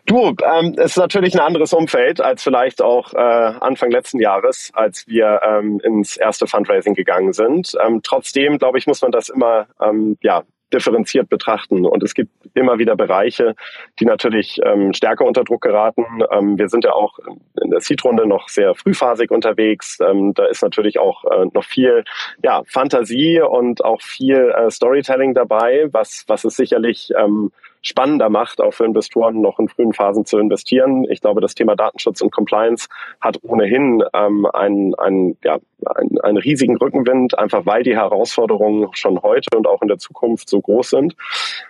Du, 0.05 0.35
ähm, 0.45 0.75
es 0.79 0.93
ist 0.93 0.97
natürlich 0.97 1.35
ein 1.35 1.41
anderes 1.41 1.73
Umfeld 1.73 2.21
als 2.21 2.43
vielleicht 2.43 2.83
auch 2.83 3.15
äh, 3.15 3.17
Anfang 3.17 3.91
letzten 3.91 4.19
Jahres, 4.19 4.71
als 4.75 5.07
wir 5.07 5.41
ähm, 5.45 5.81
ins 5.85 6.17
erste 6.17 6.47
Fundraising 6.47 6.95
gegangen 6.95 7.33
sind. 7.33 7.75
Ähm, 7.85 8.01
trotzdem, 8.03 8.59
glaube 8.59 8.79
ich, 8.79 8.87
muss 8.87 9.01
man 9.01 9.13
das 9.13 9.29
immer 9.29 9.69
ähm, 9.81 10.19
ja, 10.21 10.43
differenziert 10.73 11.29
betrachten. 11.29 11.87
Und 11.87 12.03
es 12.03 12.15
gibt 12.15 12.33
immer 12.55 12.79
wieder 12.79 12.97
Bereiche, 12.97 13.55
die 14.01 14.05
natürlich 14.05 14.59
ähm, 14.65 14.93
stärker 14.93 15.25
unter 15.25 15.45
Druck 15.45 15.63
geraten. 15.63 16.05
Ähm, 16.31 16.59
wir 16.59 16.69
sind 16.69 16.85
ja 16.85 16.93
auch 16.93 17.19
in 17.63 17.71
der 17.71 17.81
Seed-Runde 17.81 18.27
noch 18.27 18.49
sehr 18.49 18.75
frühphasig 18.75 19.31
unterwegs. 19.31 19.99
Ähm, 20.01 20.35
da 20.35 20.47
ist 20.47 20.63
natürlich 20.63 20.99
auch 20.99 21.25
äh, 21.25 21.47
noch 21.53 21.65
viel 21.65 22.05
ja, 22.43 22.63
Fantasie 22.67 23.41
und 23.41 23.85
auch 23.85 24.03
viel 24.03 24.53
äh, 24.57 24.71
Storytelling 24.71 25.35
dabei, 25.35 25.89
was, 25.93 26.25
was 26.27 26.45
es 26.45 26.57
sicherlich 26.57 27.11
ähm, 27.17 27.53
spannender 27.83 28.31
macht, 28.31 28.61
auch 28.61 28.73
für 28.73 28.85
Investoren 28.85 29.41
noch 29.41 29.59
in 29.59 29.69
frühen 29.69 29.93
Phasen 29.93 30.25
zu 30.25 30.39
investieren. 30.39 31.05
Ich 31.11 31.21
glaube, 31.21 31.41
das 31.41 31.55
Thema 31.55 31.75
Datenschutz 31.77 32.21
und 32.21 32.31
Compliance 32.31 32.89
hat 33.21 33.39
ohnehin 33.43 34.03
ähm, 34.15 34.47
einen, 34.47 34.95
einen, 34.95 35.37
ja, 35.45 35.59
einen, 35.85 36.21
einen 36.21 36.37
riesigen 36.39 36.77
Rückenwind, 36.77 37.39
einfach 37.39 37.67
weil 37.67 37.83
die 37.83 37.97
Herausforderungen 37.97 38.89
schon 38.93 39.21
heute 39.23 39.57
und 39.57 39.67
auch 39.67 39.83
in 39.83 39.89
der 39.89 39.99
Zukunft 39.99 40.49
so 40.49 40.61
groß 40.61 40.91
sind. 40.91 41.17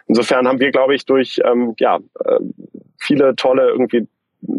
Insofern 0.07 0.47
haben 0.47 0.61
wir, 0.61 0.71
glaube 0.71 0.95
ich, 0.95 1.07
durch 1.07 1.41
ähm, 1.45 1.75
ja, 1.79 1.99
äh, 2.25 2.39
viele 2.99 3.35
tolle 3.35 3.69
irgendwie 3.71 4.07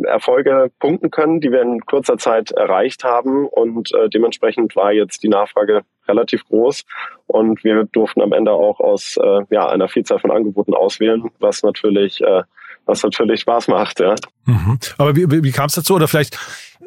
Erfolge 0.05 0.71
punkten 0.79 1.11
können, 1.11 1.41
die 1.41 1.51
wir 1.51 1.61
in 1.61 1.81
kurzer 1.81 2.17
Zeit 2.17 2.51
erreicht 2.51 3.03
haben. 3.03 3.47
Und 3.47 3.93
äh, 3.93 4.09
dementsprechend 4.09 4.75
war 4.75 4.91
jetzt 4.91 5.23
die 5.23 5.29
Nachfrage 5.29 5.81
relativ 6.07 6.45
groß. 6.45 6.83
Und 7.27 7.63
wir 7.63 7.85
durften 7.85 8.21
am 8.21 8.33
Ende 8.33 8.51
auch 8.51 8.79
aus 8.79 9.17
äh, 9.17 9.41
ja, 9.49 9.67
einer 9.67 9.87
Vielzahl 9.87 10.19
von 10.19 10.31
Angeboten 10.31 10.73
auswählen, 10.73 11.23
was 11.39 11.63
natürlich, 11.63 12.21
äh, 12.21 12.43
was 12.85 13.03
natürlich 13.03 13.41
Spaß 13.41 13.67
macht. 13.67 13.99
Ja. 13.99 14.15
Mhm. 14.45 14.79
Aber 14.97 15.15
wie, 15.15 15.29
wie, 15.29 15.43
wie 15.43 15.51
kam 15.51 15.67
es 15.67 15.75
dazu? 15.75 15.95
Oder 15.95 16.07
vielleicht 16.07 16.37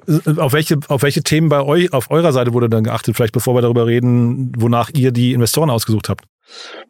äh, 0.06 0.40
auf 0.40 0.52
welche, 0.52 0.78
auf 0.88 1.02
welche 1.02 1.22
Themen 1.22 1.48
bei 1.48 1.62
euch, 1.62 1.92
auf 1.92 2.10
eurer 2.10 2.32
Seite 2.32 2.54
wurde 2.54 2.68
dann 2.68 2.84
geachtet? 2.84 3.16
Vielleicht 3.16 3.34
bevor 3.34 3.54
wir 3.54 3.62
darüber 3.62 3.86
reden, 3.86 4.52
wonach 4.56 4.90
ihr 4.94 5.12
die 5.12 5.32
Investoren 5.32 5.70
ausgesucht 5.70 6.08
habt. 6.08 6.24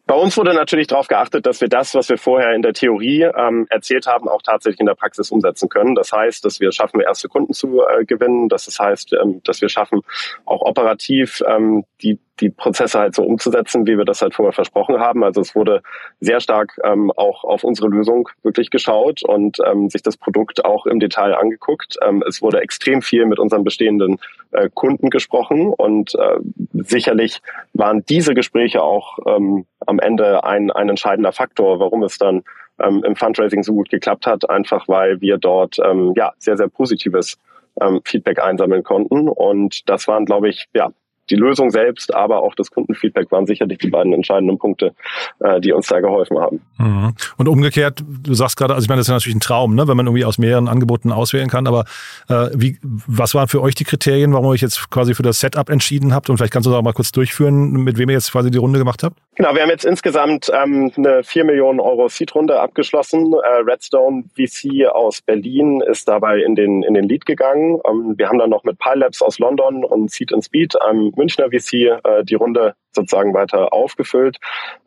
Bei 0.05 0.15
uns 0.15 0.37
wurde 0.37 0.53
natürlich 0.53 0.87
darauf 0.87 1.07
geachtet, 1.07 1.45
dass 1.45 1.61
wir 1.61 1.67
das, 1.67 1.93
was 1.95 2.09
wir 2.09 2.17
vorher 2.17 2.53
in 2.53 2.61
der 2.61 2.73
Theorie 2.73 3.23
ähm, 3.23 3.67
erzählt 3.69 4.07
haben, 4.07 4.27
auch 4.27 4.41
tatsächlich 4.41 4.79
in 4.79 4.85
der 4.85 4.95
Praxis 4.95 5.31
umsetzen 5.31 5.69
können. 5.69 5.95
Das 5.95 6.11
heißt, 6.11 6.43
dass 6.45 6.59
wir 6.59 6.71
schaffen, 6.71 7.01
erste 7.01 7.27
Kunden 7.27 7.53
zu 7.53 7.81
äh, 7.81 8.05
gewinnen. 8.05 8.49
Das 8.49 8.67
heißt, 8.79 9.13
ähm, 9.13 9.41
dass 9.43 9.61
wir 9.61 9.69
schaffen, 9.69 10.01
auch 10.45 10.61
operativ 10.61 11.41
ähm, 11.47 11.83
die 12.01 12.19
die 12.39 12.49
Prozesse 12.49 12.99
halt 12.99 13.15
so 13.15 13.23
umzusetzen, 13.23 13.87
wie 13.87 13.97
wir 13.97 14.05
das 14.05 14.21
halt 14.21 14.35
vorher 14.35 14.53
versprochen 14.53 14.99
haben. 14.99 15.23
Also 15.23 15.41
es 15.41 15.55
wurde 15.55 15.81
sehr 16.19 16.39
stark 16.39 16.79
ähm, 16.83 17.11
auch 17.15 17.43
auf 17.43 17.63
unsere 17.63 17.87
Lösung 17.87 18.29
wirklich 18.43 18.69
geschaut 18.69 19.23
und 19.23 19.57
ähm, 19.65 19.89
sich 19.89 20.03
das 20.03 20.17
Produkt 20.17 20.63
auch 20.65 20.85
im 20.85 20.99
Detail 20.99 21.35
angeguckt. 21.35 21.97
Ähm, 22.01 22.23
es 22.27 22.41
wurde 22.41 22.61
extrem 22.61 23.01
viel 23.01 23.25
mit 23.25 23.39
unseren 23.39 23.63
bestehenden 23.63 24.19
äh, 24.51 24.69
Kunden 24.73 25.09
gesprochen 25.09 25.73
und 25.75 26.13
äh, 26.15 26.39
sicherlich 26.73 27.41
waren 27.77 28.03
diese 28.05 28.33
Gespräche 28.33 28.81
auch 28.81 29.19
ähm, 29.25 29.65
am 29.85 29.99
Ende 29.99 30.43
ein, 30.43 30.71
ein 30.71 30.89
entscheidender 30.89 31.31
Faktor, 31.31 31.79
warum 31.79 32.03
es 32.03 32.17
dann 32.17 32.43
ähm, 32.79 33.03
im 33.03 33.15
Fundraising 33.15 33.63
so 33.63 33.73
gut 33.73 33.89
geklappt 33.89 34.27
hat, 34.27 34.49
einfach 34.49 34.87
weil 34.87 35.21
wir 35.21 35.37
dort 35.37 35.77
ähm, 35.83 36.13
ja 36.15 36.33
sehr, 36.37 36.57
sehr 36.57 36.67
positives 36.67 37.37
ähm, 37.81 38.01
Feedback 38.03 38.41
einsammeln 38.41 38.83
konnten. 38.83 39.29
Und 39.29 39.89
das 39.89 40.07
waren, 40.07 40.25
glaube 40.25 40.49
ich, 40.49 40.67
ja, 40.73 40.91
die 41.29 41.35
Lösung 41.35 41.69
selbst, 41.69 42.13
aber 42.13 42.41
auch 42.41 42.55
das 42.55 42.71
Kundenfeedback 42.71 43.31
waren 43.31 43.45
sicherlich 43.45 43.77
die 43.79 43.89
beiden 43.89 44.13
entscheidenden 44.13 44.57
Punkte, 44.57 44.93
äh, 45.39 45.59
die 45.59 45.73
uns 45.73 45.87
da 45.87 45.99
geholfen 45.99 46.39
haben. 46.39 46.61
Mhm. 46.77 47.13
Und 47.37 47.47
umgekehrt, 47.47 48.03
du 48.07 48.33
sagst 48.33 48.57
gerade, 48.57 48.73
also 48.73 48.85
ich 48.85 48.89
meine, 48.89 48.99
das 48.99 49.05
ist 49.05 49.09
ja 49.09 49.15
natürlich 49.15 49.35
ein 49.35 49.41
Traum, 49.41 49.75
ne, 49.75 49.87
wenn 49.87 49.97
man 49.97 50.07
irgendwie 50.07 50.25
aus 50.25 50.37
mehreren 50.37 50.67
Angeboten 50.67 51.11
auswählen 51.11 51.49
kann, 51.49 51.67
aber 51.67 51.85
äh, 52.29 52.49
wie, 52.53 52.79
was 52.81 53.35
waren 53.35 53.47
für 53.47 53.61
euch 53.61 53.75
die 53.75 53.83
Kriterien, 53.83 54.33
warum 54.33 54.47
ihr 54.47 54.51
euch 54.51 54.61
jetzt 54.61 54.89
quasi 54.89 55.13
für 55.13 55.23
das 55.23 55.39
Setup 55.39 55.69
entschieden 55.69 56.13
habt? 56.13 56.29
Und 56.29 56.37
vielleicht 56.37 56.53
kannst 56.53 56.67
du 56.67 56.71
da 56.71 56.77
auch 56.77 56.83
mal 56.83 56.93
kurz 56.93 57.11
durchführen, 57.11 57.71
mit 57.71 57.97
wem 57.97 58.09
ihr 58.09 58.13
jetzt 58.13 58.31
quasi 58.31 58.51
die 58.51 58.57
Runde 58.57 58.79
gemacht 58.79 59.03
habt? 59.03 59.17
Genau, 59.35 59.53
wir 59.53 59.61
haben 59.61 59.69
jetzt 59.69 59.85
insgesamt 59.85 60.51
ähm, 60.51 60.91
eine 60.97 61.23
4 61.23 61.43
Millionen 61.43 61.79
Euro 61.79 62.07
Seed-Runde 62.07 62.59
abgeschlossen. 62.59 63.33
Äh, 63.33 63.69
Redstone 63.69 64.23
VC 64.35 64.87
aus 64.87 65.21
Berlin 65.21 65.81
ist 65.81 66.07
dabei 66.07 66.39
in 66.39 66.55
den, 66.55 66.81
in 66.81 66.95
den 66.95 67.07
Lead 67.07 67.27
gegangen. 67.27 67.79
Ähm, 67.87 68.15
wir 68.17 68.29
haben 68.29 68.39
dann 68.39 68.49
noch 68.49 68.63
mit 68.63 68.79
Pi 68.79 68.95
Labs 68.95 69.21
aus 69.21 69.37
London 69.37 69.85
und 69.85 70.09
Seed 70.09 70.33
and 70.33 70.43
Speed, 70.43 70.81
einem 70.81 71.11
Münchner 71.17 71.49
VC, 71.49 71.73
äh, 72.03 72.23
die 72.23 72.35
Runde 72.35 72.75
sozusagen 72.91 73.33
weiter 73.33 73.73
aufgefüllt, 73.73 74.37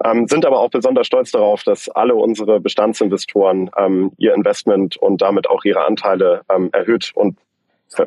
ähm, 0.04 0.26
sind 0.26 0.44
aber 0.44 0.60
auch 0.60 0.70
besonders 0.70 1.06
stolz 1.06 1.30
darauf, 1.30 1.62
dass 1.62 1.88
alle 1.88 2.14
unsere 2.14 2.60
Bestandsinvestoren 2.60 3.70
ähm, 3.76 4.12
ihr 4.16 4.34
Investment 4.34 4.96
und 4.96 5.22
damit 5.22 5.48
auch 5.48 5.64
ihre 5.64 5.84
Anteile 5.84 6.42
ähm, 6.50 6.70
erhöht 6.72 7.12
und 7.14 7.38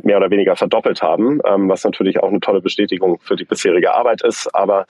mehr 0.03 0.17
oder 0.17 0.29
weniger 0.29 0.55
verdoppelt 0.55 1.01
haben, 1.01 1.39
ähm, 1.45 1.69
was 1.69 1.83
natürlich 1.83 2.21
auch 2.21 2.29
eine 2.29 2.39
tolle 2.39 2.61
Bestätigung 2.61 3.19
für 3.19 3.35
die 3.35 3.45
bisherige 3.45 3.93
Arbeit 3.93 4.23
ist. 4.23 4.53
Aber 4.53 4.85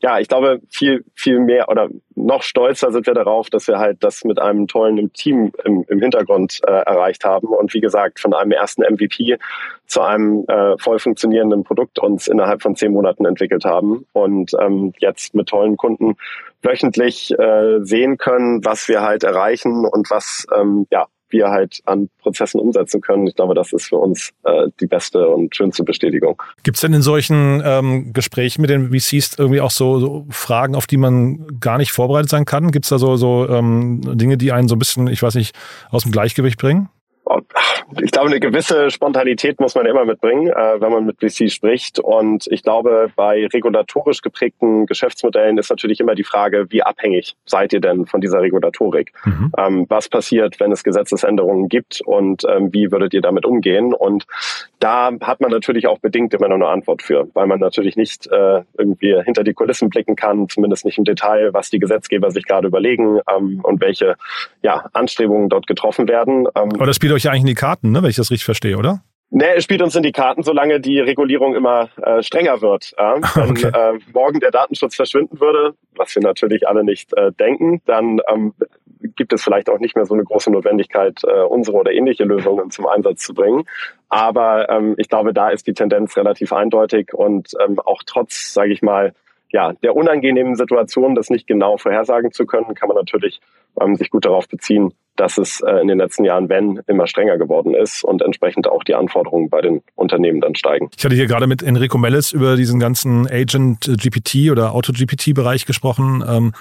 ja, 0.00 0.18
ich 0.18 0.28
glaube, 0.28 0.60
viel, 0.70 1.04
viel 1.14 1.40
mehr 1.40 1.68
oder 1.68 1.88
noch 2.14 2.42
stolzer 2.42 2.90
sind 2.90 3.06
wir 3.06 3.14
darauf, 3.14 3.50
dass 3.50 3.68
wir 3.68 3.78
halt 3.78 4.02
das 4.02 4.24
mit 4.24 4.40
einem 4.40 4.66
tollen 4.66 5.12
Team 5.12 5.52
im, 5.64 5.84
im 5.88 6.00
Hintergrund 6.00 6.60
äh, 6.66 6.70
erreicht 6.70 7.24
haben 7.24 7.48
und 7.48 7.74
wie 7.74 7.80
gesagt, 7.80 8.20
von 8.20 8.34
einem 8.34 8.52
ersten 8.52 8.82
MVP 8.82 9.38
zu 9.86 10.02
einem 10.02 10.44
äh, 10.48 10.76
voll 10.78 10.98
funktionierenden 10.98 11.64
Produkt 11.64 11.98
uns 11.98 12.28
innerhalb 12.28 12.62
von 12.62 12.76
zehn 12.76 12.92
Monaten 12.92 13.24
entwickelt 13.24 13.64
haben 13.64 14.06
und 14.12 14.52
ähm, 14.60 14.92
jetzt 14.98 15.34
mit 15.34 15.48
tollen 15.48 15.76
Kunden 15.76 16.16
wöchentlich 16.62 17.30
äh, 17.38 17.78
sehen 17.82 18.18
können, 18.18 18.64
was 18.64 18.88
wir 18.88 19.02
halt 19.02 19.24
erreichen 19.24 19.86
und 19.86 20.10
was 20.10 20.46
ähm, 20.54 20.86
ja 20.90 21.06
wir 21.30 21.48
halt 21.48 21.80
an 21.86 22.08
Prozessen 22.20 22.60
umsetzen 22.60 23.00
können. 23.00 23.26
Ich 23.26 23.34
glaube, 23.34 23.54
das 23.54 23.72
ist 23.72 23.86
für 23.86 23.96
uns 23.96 24.30
äh, 24.44 24.68
die 24.80 24.86
beste 24.86 25.28
und 25.28 25.54
schönste 25.54 25.84
Bestätigung. 25.84 26.42
Gibt 26.62 26.76
es 26.76 26.80
denn 26.80 26.92
in 26.92 27.02
solchen 27.02 27.62
ähm, 27.64 28.12
Gesprächen 28.12 28.62
mit 28.62 28.70
den 28.70 28.90
VCs 28.90 29.38
irgendwie 29.38 29.60
auch 29.60 29.70
so, 29.70 30.00
so, 30.00 30.26
Fragen, 30.30 30.74
auf 30.74 30.86
die 30.86 30.96
man 30.96 31.58
gar 31.60 31.78
nicht 31.78 31.92
vorbereitet 31.92 32.30
sein 32.30 32.44
kann? 32.44 32.70
Gibt 32.70 32.84
es 32.84 32.90
da 32.90 32.98
so, 32.98 33.16
so 33.16 33.48
ähm, 33.48 34.00
Dinge, 34.18 34.36
die 34.36 34.52
einen 34.52 34.68
so 34.68 34.76
ein 34.76 34.78
bisschen, 34.78 35.06
ich 35.08 35.22
weiß 35.22 35.34
nicht, 35.34 35.56
aus 35.90 36.02
dem 36.02 36.12
Gleichgewicht 36.12 36.58
bringen? 36.58 36.88
Ich 38.02 38.10
glaube, 38.10 38.28
eine 38.28 38.40
gewisse 38.40 38.90
Spontanität 38.90 39.60
muss 39.60 39.74
man 39.74 39.86
immer 39.86 40.04
mitbringen, 40.04 40.48
äh, 40.48 40.80
wenn 40.80 40.92
man 40.92 41.06
mit 41.06 41.18
VC 41.20 41.50
spricht. 41.50 41.98
Und 41.98 42.46
ich 42.50 42.62
glaube, 42.62 43.10
bei 43.16 43.46
regulatorisch 43.46 44.20
geprägten 44.20 44.86
Geschäftsmodellen 44.86 45.56
ist 45.58 45.70
natürlich 45.70 46.00
immer 46.00 46.14
die 46.14 46.24
Frage, 46.24 46.66
wie 46.70 46.82
abhängig 46.82 47.36
seid 47.46 47.72
ihr 47.72 47.80
denn 47.80 48.06
von 48.06 48.20
dieser 48.20 48.40
Regulatorik? 48.40 49.12
Mhm. 49.24 49.52
Ähm, 49.56 49.86
was 49.88 50.08
passiert, 50.08 50.60
wenn 50.60 50.72
es 50.72 50.84
Gesetzesänderungen 50.84 51.68
gibt 51.68 52.00
und 52.02 52.42
ähm, 52.48 52.72
wie 52.72 52.92
würdet 52.92 53.14
ihr 53.14 53.22
damit 53.22 53.46
umgehen? 53.46 53.94
Und 53.94 54.26
da 54.80 55.10
hat 55.22 55.40
man 55.40 55.50
natürlich 55.50 55.86
auch 55.86 55.98
bedingt 55.98 56.34
immer 56.34 56.48
noch 56.48 56.56
eine 56.56 56.68
Antwort 56.68 57.02
für, 57.02 57.28
weil 57.34 57.46
man 57.46 57.58
natürlich 57.58 57.96
nicht 57.96 58.26
äh, 58.26 58.62
irgendwie 58.76 59.20
hinter 59.24 59.44
die 59.44 59.54
Kulissen 59.54 59.88
blicken 59.88 60.14
kann, 60.14 60.48
zumindest 60.48 60.84
nicht 60.84 60.98
im 60.98 61.04
Detail, 61.04 61.52
was 61.52 61.70
die 61.70 61.78
Gesetzgeber 61.78 62.30
sich 62.30 62.44
gerade 62.44 62.68
überlegen 62.68 63.18
ähm, 63.34 63.60
und 63.62 63.80
welche 63.80 64.16
ja, 64.62 64.84
Anstrebungen 64.92 65.48
dort 65.48 65.66
getroffen 65.66 66.06
werden. 66.06 66.46
Ähm, 66.54 66.70
Aber 66.74 66.86
das 66.86 66.96
spielt 66.96 67.12
euch 67.12 67.24
ja 67.24 67.30
eigentlich 67.30 67.42
in 67.42 67.46
die 67.46 67.54
Karten, 67.78 67.92
ne, 67.92 68.02
wenn 68.02 68.10
ich 68.10 68.16
das 68.16 68.30
richtig 68.30 68.44
verstehe, 68.44 68.76
oder? 68.76 69.02
Nee, 69.30 69.44
es 69.56 69.64
spielt 69.64 69.82
uns 69.82 69.94
in 69.94 70.02
die 70.02 70.12
Karten, 70.12 70.42
solange 70.42 70.80
die 70.80 71.00
Regulierung 71.00 71.54
immer 71.54 71.90
äh, 72.02 72.22
strenger 72.22 72.62
wird. 72.62 72.94
Ja? 72.98 73.16
Wenn 73.34 73.50
okay. 73.50 73.66
äh, 73.66 73.98
morgen 74.14 74.40
der 74.40 74.50
Datenschutz 74.50 74.96
verschwinden 74.96 75.38
würde, 75.38 75.74
was 75.96 76.14
wir 76.14 76.22
natürlich 76.22 76.66
alle 76.66 76.82
nicht 76.82 77.14
äh, 77.14 77.30
denken, 77.32 77.82
dann 77.84 78.20
ähm, 78.26 78.54
gibt 79.16 79.34
es 79.34 79.44
vielleicht 79.44 79.68
auch 79.68 79.80
nicht 79.80 79.96
mehr 79.96 80.06
so 80.06 80.14
eine 80.14 80.24
große 80.24 80.50
Notwendigkeit, 80.50 81.20
äh, 81.24 81.42
unsere 81.42 81.76
oder 81.76 81.92
ähnliche 81.92 82.24
Lösungen 82.24 82.70
zum 82.70 82.86
Einsatz 82.86 83.22
zu 83.22 83.34
bringen. 83.34 83.64
Aber 84.08 84.70
ähm, 84.70 84.94
ich 84.96 85.10
glaube, 85.10 85.34
da 85.34 85.50
ist 85.50 85.66
die 85.66 85.74
Tendenz 85.74 86.16
relativ 86.16 86.54
eindeutig 86.54 87.12
und 87.12 87.50
ähm, 87.62 87.78
auch 87.80 88.02
trotz, 88.06 88.54
sage 88.54 88.72
ich 88.72 88.80
mal, 88.80 89.12
ja, 89.50 89.74
der 89.74 89.94
unangenehmen 89.94 90.56
Situation, 90.56 91.14
das 91.14 91.28
nicht 91.28 91.46
genau 91.46 91.76
vorhersagen 91.76 92.32
zu 92.32 92.46
können, 92.46 92.74
kann 92.74 92.88
man 92.88 92.96
natürlich 92.96 93.40
ähm, 93.78 93.94
sich 93.94 94.08
gut 94.08 94.24
darauf 94.24 94.48
beziehen, 94.48 94.94
dass 95.20 95.38
es 95.38 95.60
äh, 95.60 95.80
in 95.80 95.88
den 95.88 95.98
letzten 95.98 96.24
Jahren, 96.24 96.48
wenn, 96.48 96.80
immer 96.86 97.06
strenger 97.06 97.38
geworden 97.38 97.74
ist 97.74 98.04
und 98.04 98.22
entsprechend 98.22 98.68
auch 98.68 98.84
die 98.84 98.94
Anforderungen 98.94 99.50
bei 99.50 99.60
den 99.60 99.82
Unternehmen 99.94 100.40
dann 100.40 100.54
steigen. 100.54 100.90
Ich 100.96 101.04
hatte 101.04 101.14
hier 101.14 101.26
gerade 101.26 101.46
mit 101.46 101.62
Enrico 101.62 101.98
Mellis 101.98 102.32
über 102.32 102.56
diesen 102.56 102.80
ganzen 102.80 103.26
Agent 103.28 103.90
GPT 104.00 104.50
oder 104.50 104.74
Auto 104.74 104.92
GPT 104.92 105.34
Bereich 105.34 105.66
gesprochen. 105.66 106.24
Ähm, 106.26 106.52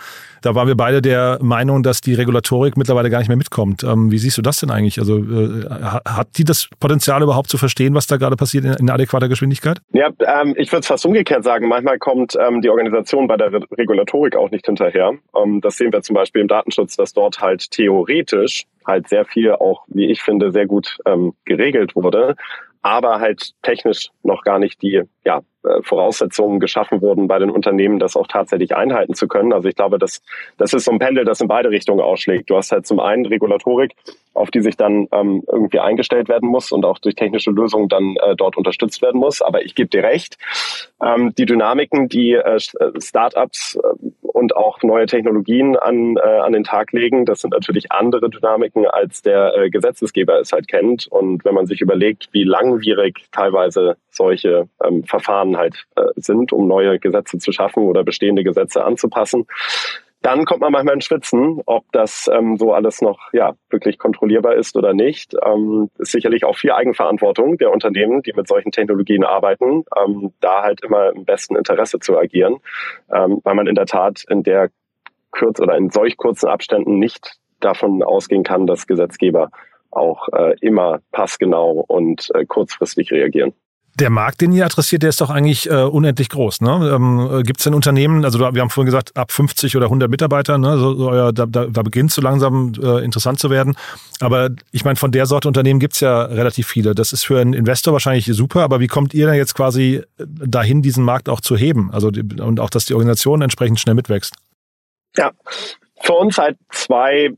da 0.41 0.55
waren 0.55 0.67
wir 0.67 0.75
beide 0.75 1.01
der 1.01 1.39
Meinung, 1.41 1.83
dass 1.83 2.01
die 2.01 2.13
Regulatorik 2.13 2.77
mittlerweile 2.77 3.09
gar 3.09 3.19
nicht 3.19 3.27
mehr 3.27 3.37
mitkommt. 3.37 3.83
Ähm, 3.83 4.11
wie 4.11 4.17
siehst 4.17 4.37
du 4.37 4.41
das 4.41 4.59
denn 4.59 4.71
eigentlich? 4.71 4.99
Also 4.99 5.17
äh, 5.17 5.65
hat 6.07 6.29
die 6.37 6.43
das 6.43 6.69
Potenzial 6.79 7.21
überhaupt 7.21 7.49
zu 7.49 7.57
verstehen, 7.57 7.93
was 7.95 8.07
da 8.07 8.17
gerade 8.17 8.35
passiert 8.35 8.65
in, 8.65 8.73
in 8.73 8.89
adäquater 8.89 9.29
Geschwindigkeit? 9.29 9.79
Ja, 9.93 10.09
ähm, 10.19 10.53
ich 10.57 10.71
würde 10.71 10.81
es 10.81 10.87
fast 10.87 11.05
umgekehrt 11.05 11.43
sagen. 11.43 11.67
Manchmal 11.67 11.97
kommt 11.97 12.37
ähm, 12.39 12.61
die 12.61 12.69
Organisation 12.69 13.27
bei 13.27 13.37
der 13.37 13.51
Re 13.51 13.61
Regulatorik 13.77 14.35
auch 14.35 14.51
nicht 14.51 14.65
hinterher. 14.65 15.13
Ähm, 15.35 15.61
das 15.61 15.77
sehen 15.77 15.91
wir 15.91 16.01
zum 16.01 16.13
Beispiel 16.13 16.41
im 16.41 16.47
Datenschutz, 16.47 16.95
dass 16.95 17.13
dort 17.13 17.41
halt 17.41 17.71
theoretisch 17.71 18.46
halt 18.85 19.07
sehr 19.09 19.25
viel 19.25 19.51
auch, 19.53 19.83
wie 19.87 20.09
ich 20.09 20.21
finde, 20.21 20.51
sehr 20.51 20.65
gut 20.65 20.97
ähm, 21.05 21.33
geregelt 21.45 21.95
wurde, 21.95 22.35
aber 22.81 23.19
halt 23.19 23.51
technisch 23.61 24.09
noch 24.23 24.43
gar 24.43 24.59
nicht 24.59 24.81
die 24.81 25.03
ja, 25.25 25.41
Voraussetzungen 25.81 26.59
geschaffen 26.59 27.01
wurden 27.01 27.27
bei 27.27 27.39
den 27.39 27.49
Unternehmen, 27.49 27.99
das 27.99 28.15
auch 28.15 28.27
tatsächlich 28.27 28.75
einhalten 28.75 29.13
zu 29.13 29.27
können. 29.27 29.53
Also 29.53 29.67
ich 29.67 29.75
glaube, 29.75 29.97
das, 29.97 30.21
das 30.57 30.73
ist 30.73 30.85
so 30.85 30.91
ein 30.91 30.99
Pendel, 30.99 31.25
das 31.25 31.41
in 31.41 31.47
beide 31.47 31.69
Richtungen 31.69 31.99
ausschlägt. 31.99 32.49
Du 32.49 32.55
hast 32.55 32.71
halt 32.71 32.85
zum 32.85 32.99
einen 32.99 33.25
Regulatorik, 33.25 33.93
auf 34.33 34.51
die 34.51 34.61
sich 34.61 34.77
dann 34.77 35.07
ähm, 35.11 35.43
irgendwie 35.51 35.79
eingestellt 35.79 36.29
werden 36.29 36.49
muss 36.49 36.71
und 36.71 36.85
auch 36.85 36.99
durch 36.99 37.15
technische 37.15 37.51
Lösungen 37.51 37.89
dann 37.89 38.15
äh, 38.17 38.35
dort 38.35 38.55
unterstützt 38.55 39.01
werden 39.01 39.19
muss. 39.19 39.41
Aber 39.41 39.63
ich 39.63 39.75
gebe 39.75 39.89
dir 39.89 40.03
recht, 40.03 40.37
ähm, 41.03 41.33
die 41.37 41.45
Dynamiken, 41.45 42.07
die 42.07 42.33
äh, 42.33 42.55
äh 42.55 43.01
Startups 43.01 43.75
äh, 43.75 44.07
und 44.21 44.55
auch 44.55 44.83
neue 44.83 45.07
Technologien 45.07 45.75
an, 45.75 46.15
äh, 46.17 46.19
an 46.19 46.53
den 46.53 46.63
Tag 46.63 46.91
legen, 46.91 47.25
das 47.25 47.41
sind 47.41 47.51
natürlich 47.51 47.91
andere 47.91 48.29
Dynamiken, 48.29 48.85
als 48.85 49.23
der 49.23 49.55
äh, 49.55 49.69
Gesetzesgeber 49.69 50.39
es 50.39 50.51
halt 50.51 50.67
kennt. 50.67 51.07
Und 51.07 51.43
wenn 51.43 51.55
man 51.55 51.65
sich 51.65 51.81
überlegt, 51.81 52.29
wie 52.31 52.43
langwierig 52.43 53.25
teilweise 53.31 53.97
solche 54.11 54.67
ähm, 54.83 55.03
Verfahren 55.03 55.46
halt 55.55 55.85
äh, 55.95 56.01
sind, 56.15 56.51
um 56.51 56.67
neue 56.67 56.99
Gesetze 56.99 57.37
zu 57.37 57.51
schaffen 57.51 57.83
oder 57.83 58.03
bestehende 58.03 58.43
Gesetze 58.43 58.83
anzupassen, 58.83 59.45
dann 60.21 60.45
kommt 60.45 60.61
man 60.61 60.71
manchmal 60.71 60.95
in 60.95 61.01
Schwitzen, 61.01 61.61
ob 61.65 61.85
das 61.91 62.29
ähm, 62.33 62.57
so 62.57 62.73
alles 62.73 63.01
noch 63.01 63.31
ja 63.33 63.53
wirklich 63.69 63.97
kontrollierbar 63.99 64.55
ist 64.55 64.75
oder 64.75 64.93
nicht. 64.93 65.35
Ähm, 65.45 65.89
ist 65.99 66.11
sicherlich 66.11 66.43
auch 66.43 66.57
viel 66.57 66.71
Eigenverantwortung 66.71 67.57
der 67.57 67.71
Unternehmen, 67.71 68.23
die 68.23 68.33
mit 68.33 68.47
solchen 68.47 68.71
Technologien 68.71 69.23
arbeiten, 69.23 69.85
ähm, 69.95 70.33
da 70.41 70.63
halt 70.63 70.83
immer 70.83 71.11
im 71.15 71.23
besten 71.23 71.55
Interesse 71.55 71.99
zu 71.99 72.17
agieren, 72.17 72.57
ähm, 73.13 73.39
weil 73.43 73.55
man 73.55 73.67
in 73.67 73.75
der 73.75 73.85
Tat 73.85 74.25
in 74.27 74.43
der 74.43 74.69
Kürze 75.31 75.61
oder 75.61 75.77
in 75.77 75.91
solch 75.91 76.17
kurzen 76.17 76.47
Abständen 76.47 76.97
nicht 76.97 77.37
davon 77.59 78.01
ausgehen 78.03 78.43
kann, 78.43 78.65
dass 78.65 78.87
Gesetzgeber 78.87 79.51
auch 79.91 80.27
äh, 80.33 80.55
immer 80.61 80.99
passgenau 81.11 81.85
und 81.87 82.31
äh, 82.33 82.45
kurzfristig 82.45 83.11
reagieren. 83.11 83.53
Der 83.99 84.09
Markt, 84.11 84.41
den 84.41 84.51
ihr 84.51 84.65
adressiert, 84.65 85.01
der 85.01 85.09
ist 85.09 85.21
doch 85.21 85.31
eigentlich 85.31 85.69
äh, 85.69 85.73
unendlich 85.73 86.29
groß. 86.29 86.61
Ne? 86.61 86.91
Ähm, 86.93 87.43
Gibt 87.43 87.59
es 87.59 87.63
denn 87.63 87.73
Unternehmen, 87.73 88.25
also 88.25 88.39
wir 88.39 88.61
haben 88.61 88.69
vorhin 88.69 88.85
gesagt, 88.85 89.17
ab 89.17 89.31
50 89.31 89.75
oder 89.75 89.85
100 89.87 90.09
Mitarbeiter, 90.09 90.57
ne? 90.59 90.77
so, 90.77 90.93
so, 90.93 91.13
ja, 91.13 91.31
da, 91.31 91.47
da, 91.47 91.65
da 91.65 91.81
beginnt 91.81 92.11
so 92.11 92.21
langsam 92.21 92.73
äh, 92.81 93.03
interessant 93.03 93.39
zu 93.39 93.49
werden. 93.49 93.75
Aber 94.19 94.49
ich 94.71 94.85
meine, 94.85 94.97
von 94.97 95.11
der 95.11 95.25
Sorte 95.25 95.47
Unternehmen 95.47 95.79
gibt's 95.79 95.99
ja 95.99 96.23
relativ 96.23 96.67
viele. 96.67 96.93
Das 96.93 97.11
ist 97.11 97.25
für 97.25 97.39
einen 97.39 97.53
Investor 97.53 97.93
wahrscheinlich 97.93 98.25
super, 98.25 98.61
aber 98.61 98.79
wie 98.79 98.87
kommt 98.87 99.15
ihr 99.15 99.25
denn 99.25 99.35
jetzt 99.35 99.55
quasi 99.55 100.03
dahin, 100.17 100.83
diesen 100.83 101.03
Markt 101.03 101.27
auch 101.27 101.41
zu 101.41 101.57
heben? 101.57 101.91
Also 101.91 102.09
und 102.09 102.59
auch, 102.59 102.69
dass 102.69 102.85
die 102.85 102.93
Organisation 102.93 103.41
entsprechend 103.41 103.79
schnell 103.79 103.95
mitwächst? 103.95 104.35
Ja, 105.15 105.31
für 106.01 106.13
uns 106.13 106.37
halt 106.37 106.57
zwei 106.71 107.31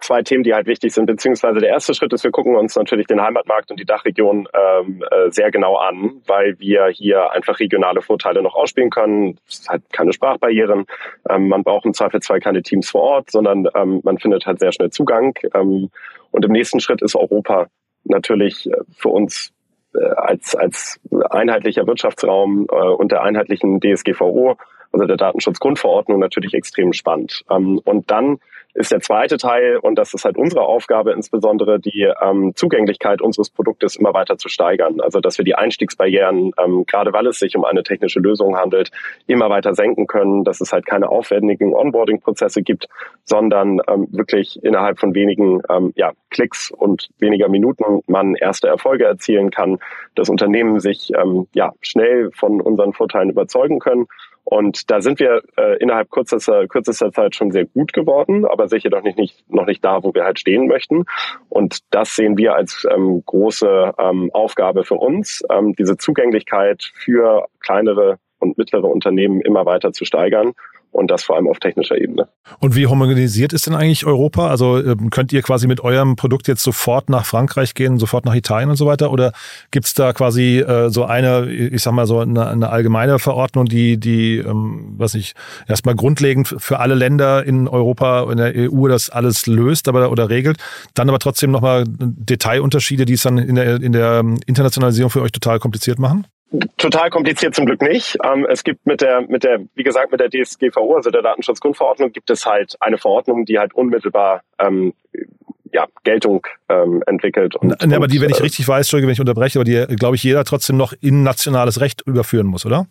zwei 0.00 0.22
Themen, 0.22 0.44
die 0.44 0.54
halt 0.54 0.66
wichtig 0.66 0.92
sind, 0.92 1.06
beziehungsweise 1.06 1.60
der 1.60 1.70
erste 1.70 1.94
Schritt 1.94 2.12
ist, 2.12 2.24
wir 2.24 2.30
gucken 2.30 2.56
uns 2.56 2.76
natürlich 2.76 3.06
den 3.06 3.20
Heimatmarkt 3.20 3.70
und 3.70 3.80
die 3.80 3.84
Dachregion 3.84 4.48
ähm, 4.52 5.02
äh, 5.10 5.30
sehr 5.30 5.50
genau 5.50 5.76
an, 5.76 6.22
weil 6.26 6.58
wir 6.58 6.86
hier 6.88 7.30
einfach 7.32 7.58
regionale 7.58 8.02
Vorteile 8.02 8.42
noch 8.42 8.54
ausspielen 8.54 8.90
können. 8.90 9.38
Es 9.48 9.68
hat 9.68 9.82
keine 9.92 10.12
Sprachbarrieren, 10.12 10.86
ähm, 11.28 11.48
man 11.48 11.62
braucht 11.62 11.86
im 11.86 11.94
Zweifelsfall 11.94 12.40
keine 12.40 12.62
Teams 12.62 12.90
vor 12.90 13.02
Ort, 13.02 13.30
sondern 13.30 13.68
ähm, 13.74 14.00
man 14.04 14.18
findet 14.18 14.46
halt 14.46 14.58
sehr 14.58 14.72
schnell 14.72 14.90
Zugang. 14.90 15.34
Ähm, 15.54 15.90
und 16.30 16.44
im 16.44 16.52
nächsten 16.52 16.80
Schritt 16.80 17.02
ist 17.02 17.16
Europa 17.16 17.66
natürlich 18.04 18.70
äh, 18.70 18.76
für 18.96 19.08
uns 19.08 19.52
äh, 19.94 20.04
als, 20.16 20.54
als 20.54 21.00
einheitlicher 21.30 21.86
Wirtschaftsraum 21.86 22.66
äh, 22.70 22.74
und 22.74 23.12
der 23.12 23.22
einheitlichen 23.22 23.80
DSGVO, 23.80 24.56
also 24.96 25.06
der 25.06 25.16
Datenschutzgrundverordnung, 25.18 26.18
natürlich 26.18 26.54
extrem 26.54 26.92
spannend. 26.92 27.44
Ähm, 27.50 27.80
und 27.84 28.10
dann 28.10 28.38
ist 28.76 28.92
der 28.92 29.00
zweite 29.00 29.38
Teil, 29.38 29.78
und 29.78 29.96
das 29.96 30.12
ist 30.12 30.26
halt 30.26 30.36
unsere 30.36 30.62
Aufgabe 30.62 31.12
insbesondere, 31.12 31.80
die 31.80 32.10
ähm, 32.22 32.52
Zugänglichkeit 32.54 33.22
unseres 33.22 33.48
Produktes 33.48 33.96
immer 33.96 34.12
weiter 34.12 34.36
zu 34.36 34.48
steigern. 34.48 35.00
Also 35.00 35.20
dass 35.20 35.38
wir 35.38 35.44
die 35.46 35.54
Einstiegsbarrieren, 35.54 36.52
ähm, 36.62 36.84
gerade 36.86 37.12
weil 37.12 37.26
es 37.26 37.38
sich 37.38 37.56
um 37.56 37.64
eine 37.64 37.82
technische 37.82 38.20
Lösung 38.20 38.56
handelt, 38.56 38.90
immer 39.26 39.48
weiter 39.48 39.74
senken 39.74 40.06
können, 40.06 40.44
dass 40.44 40.60
es 40.60 40.72
halt 40.72 40.84
keine 40.84 41.08
aufwendigen 41.08 41.74
Onboarding-Prozesse 41.74 42.62
gibt, 42.62 42.86
sondern 43.24 43.80
ähm, 43.88 44.08
wirklich 44.10 44.62
innerhalb 44.62 44.98
von 44.98 45.14
wenigen 45.14 45.62
ähm, 45.70 45.92
ja, 45.96 46.12
Klicks 46.30 46.70
und 46.70 47.08
weniger 47.18 47.48
Minuten 47.48 48.02
man 48.06 48.34
erste 48.34 48.68
Erfolge 48.68 49.04
erzielen 49.04 49.50
kann, 49.50 49.78
dass 50.14 50.28
Unternehmen 50.28 50.80
sich 50.80 51.12
ähm, 51.14 51.46
ja, 51.54 51.72
schnell 51.80 52.30
von 52.32 52.60
unseren 52.60 52.92
Vorteilen 52.92 53.30
überzeugen 53.30 53.78
können 53.78 54.06
und 54.48 54.92
da 54.92 55.00
sind 55.00 55.18
wir 55.18 55.42
äh, 55.56 55.76
innerhalb 55.78 56.08
kürzester, 56.08 56.68
kürzester 56.68 57.10
Zeit 57.10 57.34
schon 57.34 57.50
sehr 57.50 57.66
gut 57.66 57.92
geworden, 57.92 58.44
aber 58.44 58.68
sicher 58.68 58.90
doch 58.90 59.02
nicht, 59.02 59.18
nicht, 59.18 59.50
noch 59.50 59.66
nicht 59.66 59.84
da, 59.84 60.04
wo 60.04 60.14
wir 60.14 60.22
halt 60.22 60.38
stehen 60.38 60.68
möchten. 60.68 61.04
Und 61.48 61.80
das 61.90 62.14
sehen 62.14 62.38
wir 62.38 62.54
als 62.54 62.86
ähm, 62.88 63.24
große 63.26 63.94
ähm, 63.98 64.30
Aufgabe 64.32 64.84
für 64.84 64.94
uns, 64.94 65.42
ähm, 65.50 65.74
diese 65.74 65.96
Zugänglichkeit 65.96 66.92
für 66.94 67.46
kleinere 67.58 68.18
und 68.38 68.56
mittlere 68.56 68.84
Unternehmen 68.84 69.40
immer 69.40 69.66
weiter 69.66 69.92
zu 69.92 70.04
steigern 70.04 70.52
und 70.96 71.10
das 71.10 71.24
vor 71.24 71.36
allem 71.36 71.48
auf 71.48 71.58
technischer 71.58 71.96
Ebene. 71.96 72.28
Und 72.58 72.74
wie 72.74 72.86
homogenisiert 72.86 73.52
ist 73.52 73.66
denn 73.66 73.74
eigentlich 73.74 74.06
Europa? 74.06 74.48
Also 74.48 74.78
ähm, 74.78 75.10
könnt 75.10 75.32
ihr 75.32 75.42
quasi 75.42 75.66
mit 75.66 75.80
eurem 75.80 76.16
Produkt 76.16 76.48
jetzt 76.48 76.62
sofort 76.62 77.10
nach 77.10 77.26
Frankreich 77.26 77.74
gehen, 77.74 77.98
sofort 77.98 78.24
nach 78.24 78.34
Italien 78.34 78.70
und 78.70 78.76
so 78.76 78.86
weiter? 78.86 79.10
Oder 79.10 79.32
gibt 79.70 79.86
es 79.86 79.94
da 79.94 80.12
quasi 80.12 80.58
äh, 80.58 80.88
so 80.90 81.04
eine, 81.04 81.50
ich 81.50 81.82
sag 81.82 81.92
mal 81.92 82.06
so 82.06 82.20
eine, 82.20 82.48
eine 82.48 82.70
allgemeine 82.70 83.18
Verordnung, 83.18 83.66
die, 83.66 83.98
die, 83.98 84.38
ähm, 84.38 84.94
was 84.96 85.14
ich, 85.14 85.34
erstmal 85.68 85.94
grundlegend 85.94 86.54
für 86.58 86.78
alle 86.78 86.94
Länder 86.94 87.44
in 87.44 87.68
Europa, 87.68 88.30
in 88.30 88.38
der 88.38 88.52
EU 88.54 88.88
das 88.88 89.10
alles 89.10 89.46
löst 89.46 89.88
aber, 89.88 90.10
oder 90.10 90.30
regelt, 90.30 90.58
dann 90.94 91.08
aber 91.08 91.18
trotzdem 91.18 91.50
nochmal 91.50 91.84
Detailunterschiede, 91.86 93.04
die 93.04 93.14
es 93.14 93.22
dann 93.22 93.38
in 93.38 93.56
der, 93.56 93.82
in 93.82 93.92
der 93.92 94.24
Internationalisierung 94.46 95.10
für 95.10 95.22
euch 95.22 95.32
total 95.32 95.58
kompliziert 95.58 95.98
machen? 95.98 96.26
Total 96.76 97.10
kompliziert 97.10 97.54
zum 97.54 97.66
Glück 97.66 97.82
nicht. 97.82 98.18
Ähm, 98.24 98.46
es 98.48 98.64
gibt 98.64 98.86
mit 98.86 99.00
der, 99.00 99.22
mit 99.22 99.44
der, 99.44 99.60
wie 99.74 99.82
gesagt, 99.82 100.12
mit 100.12 100.20
der 100.20 100.30
DSGVO, 100.30 100.96
also 100.96 101.10
der 101.10 101.22
Datenschutzgrundverordnung, 101.22 102.12
gibt 102.12 102.30
es 102.30 102.46
halt 102.46 102.76
eine 102.80 102.98
Verordnung, 102.98 103.44
die 103.44 103.58
halt 103.58 103.74
unmittelbar 103.74 104.42
ähm, 104.58 104.92
ja, 105.72 105.86
Geltung 106.04 106.46
ähm, 106.68 107.02
entwickelt. 107.06 107.56
Und, 107.56 107.70
ja, 107.70 107.96
aber 107.96 108.06
die, 108.06 108.20
wenn 108.20 108.30
ich 108.30 108.38
äh, 108.38 108.42
richtig 108.42 108.66
weiß, 108.66 108.86
Entschuldige, 108.86 109.08
wenn 109.08 109.12
ich 109.12 109.20
unterbreche, 109.20 109.58
aber 109.58 109.64
die, 109.64 109.96
glaube 109.96 110.16
ich, 110.16 110.22
jeder 110.22 110.44
trotzdem 110.44 110.76
noch 110.76 110.92
in 111.00 111.22
nationales 111.22 111.80
Recht 111.80 112.02
überführen 112.06 112.46
muss, 112.46 112.64
oder? 112.64 112.86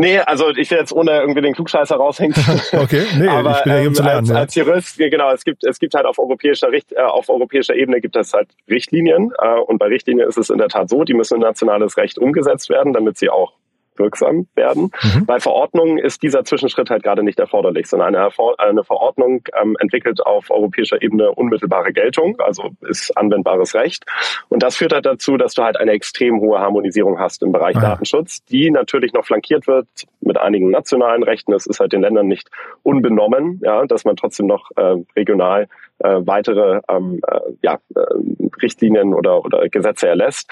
Nee, 0.00 0.18
also 0.18 0.48
ich 0.48 0.70
will 0.70 0.78
jetzt 0.78 0.92
ohne 0.92 1.20
irgendwie 1.20 1.42
den 1.42 1.52
Klugscheißer 1.52 1.94
raushängen. 1.94 2.34
okay, 2.72 3.04
nee, 3.18 3.28
aber, 3.28 3.58
ich 3.58 3.64
bin 3.64 3.72
ja 3.72 3.78
hier 3.80 3.88
um 3.88 3.94
zu 3.94 4.02
lernen. 4.02 4.18
Als, 4.20 4.28
ja. 4.30 4.36
als 4.36 4.54
Jurist, 4.54 4.96
genau, 4.96 5.30
es 5.30 5.44
gibt, 5.44 5.62
es 5.62 5.78
gibt 5.78 5.92
halt 5.92 6.06
auf 6.06 6.18
europäischer, 6.18 6.72
Richt, 6.72 6.92
äh, 6.92 7.02
auf 7.02 7.28
europäischer 7.28 7.74
Ebene 7.74 8.00
gibt 8.00 8.16
es 8.16 8.32
halt 8.32 8.48
Richtlinien 8.68 9.30
äh, 9.38 9.60
und 9.60 9.78
bei 9.78 9.88
Richtlinien 9.88 10.26
ist 10.26 10.38
es 10.38 10.48
in 10.48 10.56
der 10.56 10.68
Tat 10.68 10.88
so, 10.88 11.04
die 11.04 11.12
müssen 11.12 11.34
in 11.34 11.40
nationales 11.42 11.98
Recht 11.98 12.16
umgesetzt 12.16 12.70
werden, 12.70 12.94
damit 12.94 13.18
sie 13.18 13.28
auch 13.28 13.52
wirksam 14.00 14.48
werden. 14.56 14.90
Mhm. 15.02 15.26
Bei 15.26 15.38
Verordnungen 15.38 15.98
ist 15.98 16.22
dieser 16.22 16.44
Zwischenschritt 16.44 16.90
halt 16.90 17.04
gerade 17.04 17.22
nicht 17.22 17.38
erforderlich, 17.38 17.86
sondern 17.86 18.16
eine, 18.16 18.28
eine 18.58 18.84
Verordnung 18.84 19.42
ähm, 19.60 19.76
entwickelt 19.78 20.26
auf 20.26 20.50
europäischer 20.50 21.00
Ebene 21.00 21.30
unmittelbare 21.30 21.92
Geltung, 21.92 22.40
also 22.40 22.70
ist 22.88 23.16
anwendbares 23.16 23.74
Recht. 23.74 24.04
Und 24.48 24.62
das 24.62 24.76
führt 24.76 24.92
halt 24.92 25.06
dazu, 25.06 25.36
dass 25.36 25.54
du 25.54 25.62
halt 25.62 25.76
eine 25.76 25.92
extrem 25.92 26.40
hohe 26.40 26.58
Harmonisierung 26.58 27.18
hast 27.20 27.42
im 27.42 27.52
Bereich 27.52 27.76
ah. 27.76 27.80
Datenschutz, 27.80 28.44
die 28.44 28.70
natürlich 28.70 29.12
noch 29.12 29.24
flankiert 29.24 29.66
wird 29.66 29.86
mit 30.20 30.38
einigen 30.38 30.70
nationalen 30.70 31.22
Rechten. 31.22 31.52
Es 31.52 31.66
ist 31.66 31.80
halt 31.80 31.92
den 31.92 32.00
Ländern 32.00 32.26
nicht 32.26 32.50
unbenommen, 32.82 33.60
ja, 33.62 33.84
dass 33.86 34.04
man 34.04 34.16
trotzdem 34.16 34.46
noch 34.46 34.70
äh, 34.76 34.96
regional 35.16 35.68
äh, 35.98 36.20
weitere 36.20 36.80
ähm, 36.88 37.20
äh, 37.26 37.40
ja, 37.62 37.78
äh, 37.94 38.00
Richtlinien 38.62 39.14
oder, 39.14 39.44
oder 39.44 39.68
Gesetze 39.68 40.08
erlässt. 40.08 40.50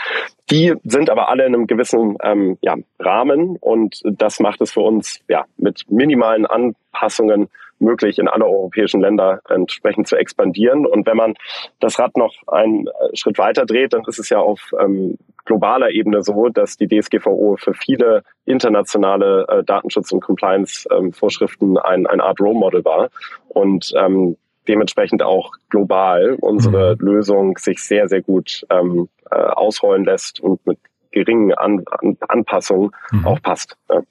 Die 0.51 0.75
sind 0.85 1.11
aber 1.11 1.29
alle 1.29 1.45
in 1.47 1.55
einem 1.55 1.67
gewissen 1.67 2.17
ähm, 2.23 2.57
ja, 2.63 2.77
Rahmen 2.99 3.57
und 3.57 4.01
das 4.05 4.41
macht 4.41 4.61
es 4.61 4.73
für 4.73 4.81
uns 4.81 5.21
ja, 5.29 5.45
mit 5.57 5.91
minimalen 5.91 6.47
Anpassungen 6.47 7.49
möglich, 7.81 8.19
in 8.19 8.29
alle 8.29 8.47
europäischen 8.47 9.01
Länder 9.01 9.41
entsprechend 9.49 10.09
zu 10.09 10.17
expandieren. 10.17 10.87
Und 10.87 11.07
wenn 11.07 11.17
man 11.17 11.35
das 11.81 11.99
Rad 11.99 12.17
noch 12.17 12.35
einen 12.47 12.87
äh, 12.87 13.17
Schritt 13.17 13.39
weiter 13.39 13.67
dreht, 13.67 13.93
dann 13.93 14.03
ist 14.07 14.19
es 14.19 14.31
ja 14.31 14.39
auf 14.39 14.73
ähm, 14.81 15.19
globaler 15.45 15.91
Ebene 15.91 16.23
so, 16.23 16.49
dass 16.49 16.77
die 16.77 16.89
DSGVO 16.89 17.57
für 17.59 17.75
viele 17.75 18.23
internationale 18.45 19.47
äh, 19.49 19.65
Datenschutz- 19.65 20.13
und 20.13 20.21
Compliance-Vorschriften 20.21 21.71
ähm, 21.71 21.79
ein, 21.83 22.07
eine 22.07 22.23
Art 22.23 22.41
Role 22.41 22.59
Model 22.59 22.85
war. 22.85 23.11
Und 23.49 23.93
ähm, 23.97 24.37
dementsprechend 24.69 25.23
auch 25.23 25.53
global 25.71 26.37
unsere 26.41 26.97
mhm. 26.97 27.07
Lösung 27.07 27.59
sich 27.59 27.83
sehr, 27.83 28.09
sehr 28.09 28.23
gut 28.23 28.67
ähm, 28.71 29.09
äh, 29.31 29.37
ausrollen 29.37 30.05
lässt 30.05 30.41
und 30.41 30.65
mit 30.67 30.79
geringen 31.11 31.53
An 31.55 31.85
An 31.91 32.17
Anpassungen 32.29 32.91
mhm. 33.11 33.27
auch 33.27 33.43
passt. 33.43 33.77
Ja. 33.91 34.03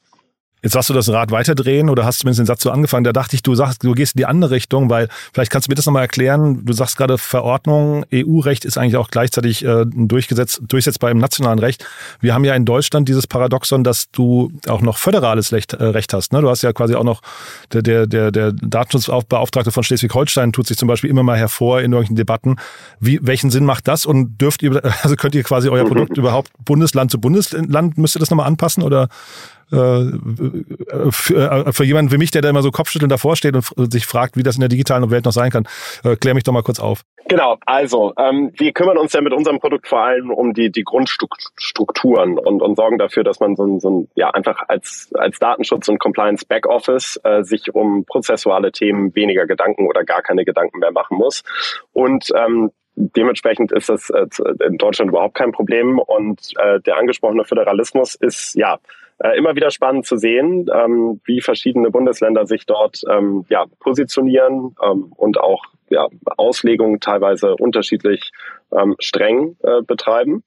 Jetzt 0.64 0.74
sagst 0.74 0.90
du 0.90 0.94
das 0.96 1.08
Rad 1.10 1.30
weiterdrehen 1.30 1.88
oder 1.88 2.04
hast 2.04 2.20
zumindest 2.20 2.40
den 2.40 2.46
Satz 2.48 2.64
so 2.64 2.72
angefangen. 2.72 3.04
Da 3.04 3.14
dachte 3.14 3.36
ich, 3.36 3.44
du 3.44 3.54
sagst, 3.54 3.84
du 3.84 3.94
gehst 3.94 4.16
in 4.16 4.20
die 4.20 4.26
andere 4.26 4.52
Richtung, 4.52 4.90
weil 4.90 5.08
vielleicht 5.32 5.52
kannst 5.52 5.68
du 5.68 5.72
mir 5.72 5.76
das 5.76 5.86
nochmal 5.86 6.02
erklären. 6.02 6.66
Du 6.66 6.74
sagst 6.74 6.98
gerade 6.98 7.20
Verordnung, 7.20 8.06
EU-Recht 8.12 8.66
ist 8.66 8.76
eigentlich 8.78 8.98
auch 8.98 9.10
gleichzeitig 9.10 9.64
äh, 9.64 9.86
durchgesetzt, 9.86 10.62
durchsetzbar 10.68 11.12
im 11.12 11.20
nationalen 11.20 11.60
Recht. 11.60 11.86
Wir 12.22 12.34
haben 12.34 12.44
ja 12.44 12.56
in 12.56 12.66
Deutschland 12.66 13.08
dieses 13.08 13.28
Paradoxon, 13.28 13.84
dass 13.84 14.10
du 14.12 14.52
auch 14.68 14.82
noch 14.82 14.98
föderales 14.98 15.52
Recht, 15.52 15.74
äh, 15.74 15.84
Recht 15.84 16.12
hast. 16.14 16.34
Ne? 16.34 16.42
Du 16.42 16.50
hast 16.50 16.64
ja 16.64 16.74
quasi 16.74 16.96
auch 16.96 17.04
noch, 17.04 17.22
der, 17.72 17.84
der, 17.84 18.08
der, 18.08 18.32
der 18.32 18.52
Datenschutzbeauftragte 18.52 19.72
von 19.72 19.84
Schleswig-Holstein 19.84 20.54
tut 20.54 20.66
sich 20.66 20.78
zum 20.78 20.88
Beispiel 20.88 21.12
immer 21.12 21.22
mal 21.22 21.38
hervor 21.38 21.82
in 21.82 21.92
irgendwelchen 21.92 22.16
Debatten. 22.16 22.56
Wie, 23.00 23.20
welchen 23.22 23.52
Sinn 23.52 23.64
macht 23.64 23.88
das 23.88 24.08
und 24.08 24.42
dürft 24.42 24.64
ihr, 24.64 24.82
also 25.04 25.16
könnt 25.16 25.36
ihr 25.36 25.44
quasi 25.44 25.70
euer 25.70 25.86
Produkt 25.86 26.18
überhaupt 26.18 26.50
Bundesland 26.66 27.12
zu 27.12 27.22
Bundesland, 27.22 28.00
müsst 28.00 28.16
ihr 28.16 28.20
das 28.20 28.32
nochmal 28.32 28.48
anpassen 28.48 28.82
oder 28.82 29.08
für, 29.70 31.66
äh, 31.68 31.74
für 31.74 31.84
jemanden 31.84 32.12
wie 32.12 32.18
mich, 32.18 32.32
der 32.32 32.42
da 32.42 32.50
immer 32.50 32.62
so 32.62 32.72
kopfschüttelnd 32.72 33.12
davor 33.12 33.36
steht 33.36 33.56
und 33.56 33.92
sich 33.92 34.06
fragt, 34.06 34.38
wie 34.38 34.44
das 34.44 34.56
in 34.56 34.62
der 34.62 34.70
digitalen 34.70 35.10
Welt 35.12 35.26
noch 35.26 35.32
sein 35.32 35.52
kann. 35.52 35.68
Äh, 36.04 36.16
klär 36.16 36.34
mich 36.34 36.44
doch 36.44 36.54
mal 36.54 36.64
kurz 36.64 36.80
auf. 36.80 37.02
Genau, 37.28 37.58
also 37.66 38.14
ähm, 38.18 38.52
wir 38.56 38.72
kümmern 38.72 38.98
uns 38.98 39.12
ja 39.14 39.22
mit 39.22 39.34
unserem 39.34 39.60
Produkt 39.60 39.88
vor 39.88 40.02
allem 40.02 40.32
um 40.32 40.54
die, 40.54 40.72
die 40.72 40.84
Grundstrukturen 40.84 42.40
und, 42.40 42.62
und 42.62 42.76
sorgen 42.76 42.98
dafür, 42.98 43.24
dass 43.24 43.40
man 43.42 43.56
so 43.56 43.66
ein, 43.66 43.80
so 43.80 43.90
ein 43.90 44.08
ja 44.16 44.30
einfach 44.30 44.64
als, 44.70 45.10
als 45.14 45.38
Datenschutz- 45.40 45.90
und 45.90 46.00
Compliance-Backoffice 46.00 47.20
äh, 47.24 47.44
sich 47.44 47.74
um 47.74 48.06
prozessuale 48.06 48.72
Themen 48.72 49.14
weniger 49.16 49.46
Gedanken 49.46 49.88
oder 49.88 50.06
gar 50.06 50.22
keine 50.22 50.46
Gedanken 50.46 50.80
mehr 50.80 50.92
machen 50.92 51.18
muss. 51.18 51.44
Und 51.92 52.32
ähm, 52.36 52.72
dementsprechend 52.96 53.72
ist 53.72 53.90
das 53.90 54.10
äh, 54.10 54.26
in 54.66 54.78
Deutschland 54.78 55.10
überhaupt 55.10 55.36
kein 55.36 55.52
Problem. 55.52 56.00
Und 56.00 56.54
äh, 56.58 56.80
der 56.82 56.98
angesprochene 56.98 57.44
Föderalismus 57.44 58.16
ist 58.16 58.56
ja 58.56 58.80
äh, 59.20 59.38
immer 59.38 59.56
wieder 59.56 59.72
spannend 59.72 60.06
zu 60.06 60.18
sehen, 60.18 60.70
ähm, 60.74 61.22
wie 61.26 61.42
verschiedene 61.42 61.90
Bundesländer 61.90 62.46
sich 62.46 62.66
dort 62.66 63.02
ähm, 63.10 63.46
ja, 63.50 63.66
positionieren 63.80 64.76
ähm, 64.84 65.12
und 65.16 65.40
auch 65.40 65.64
ja, 65.90 66.08
Auslegungen 66.38 67.00
teilweise 67.00 67.56
unterschiedlich 67.56 68.32
ähm, 68.72 68.96
streng 69.00 69.56
äh, 69.64 69.82
betreiben. 69.82 70.44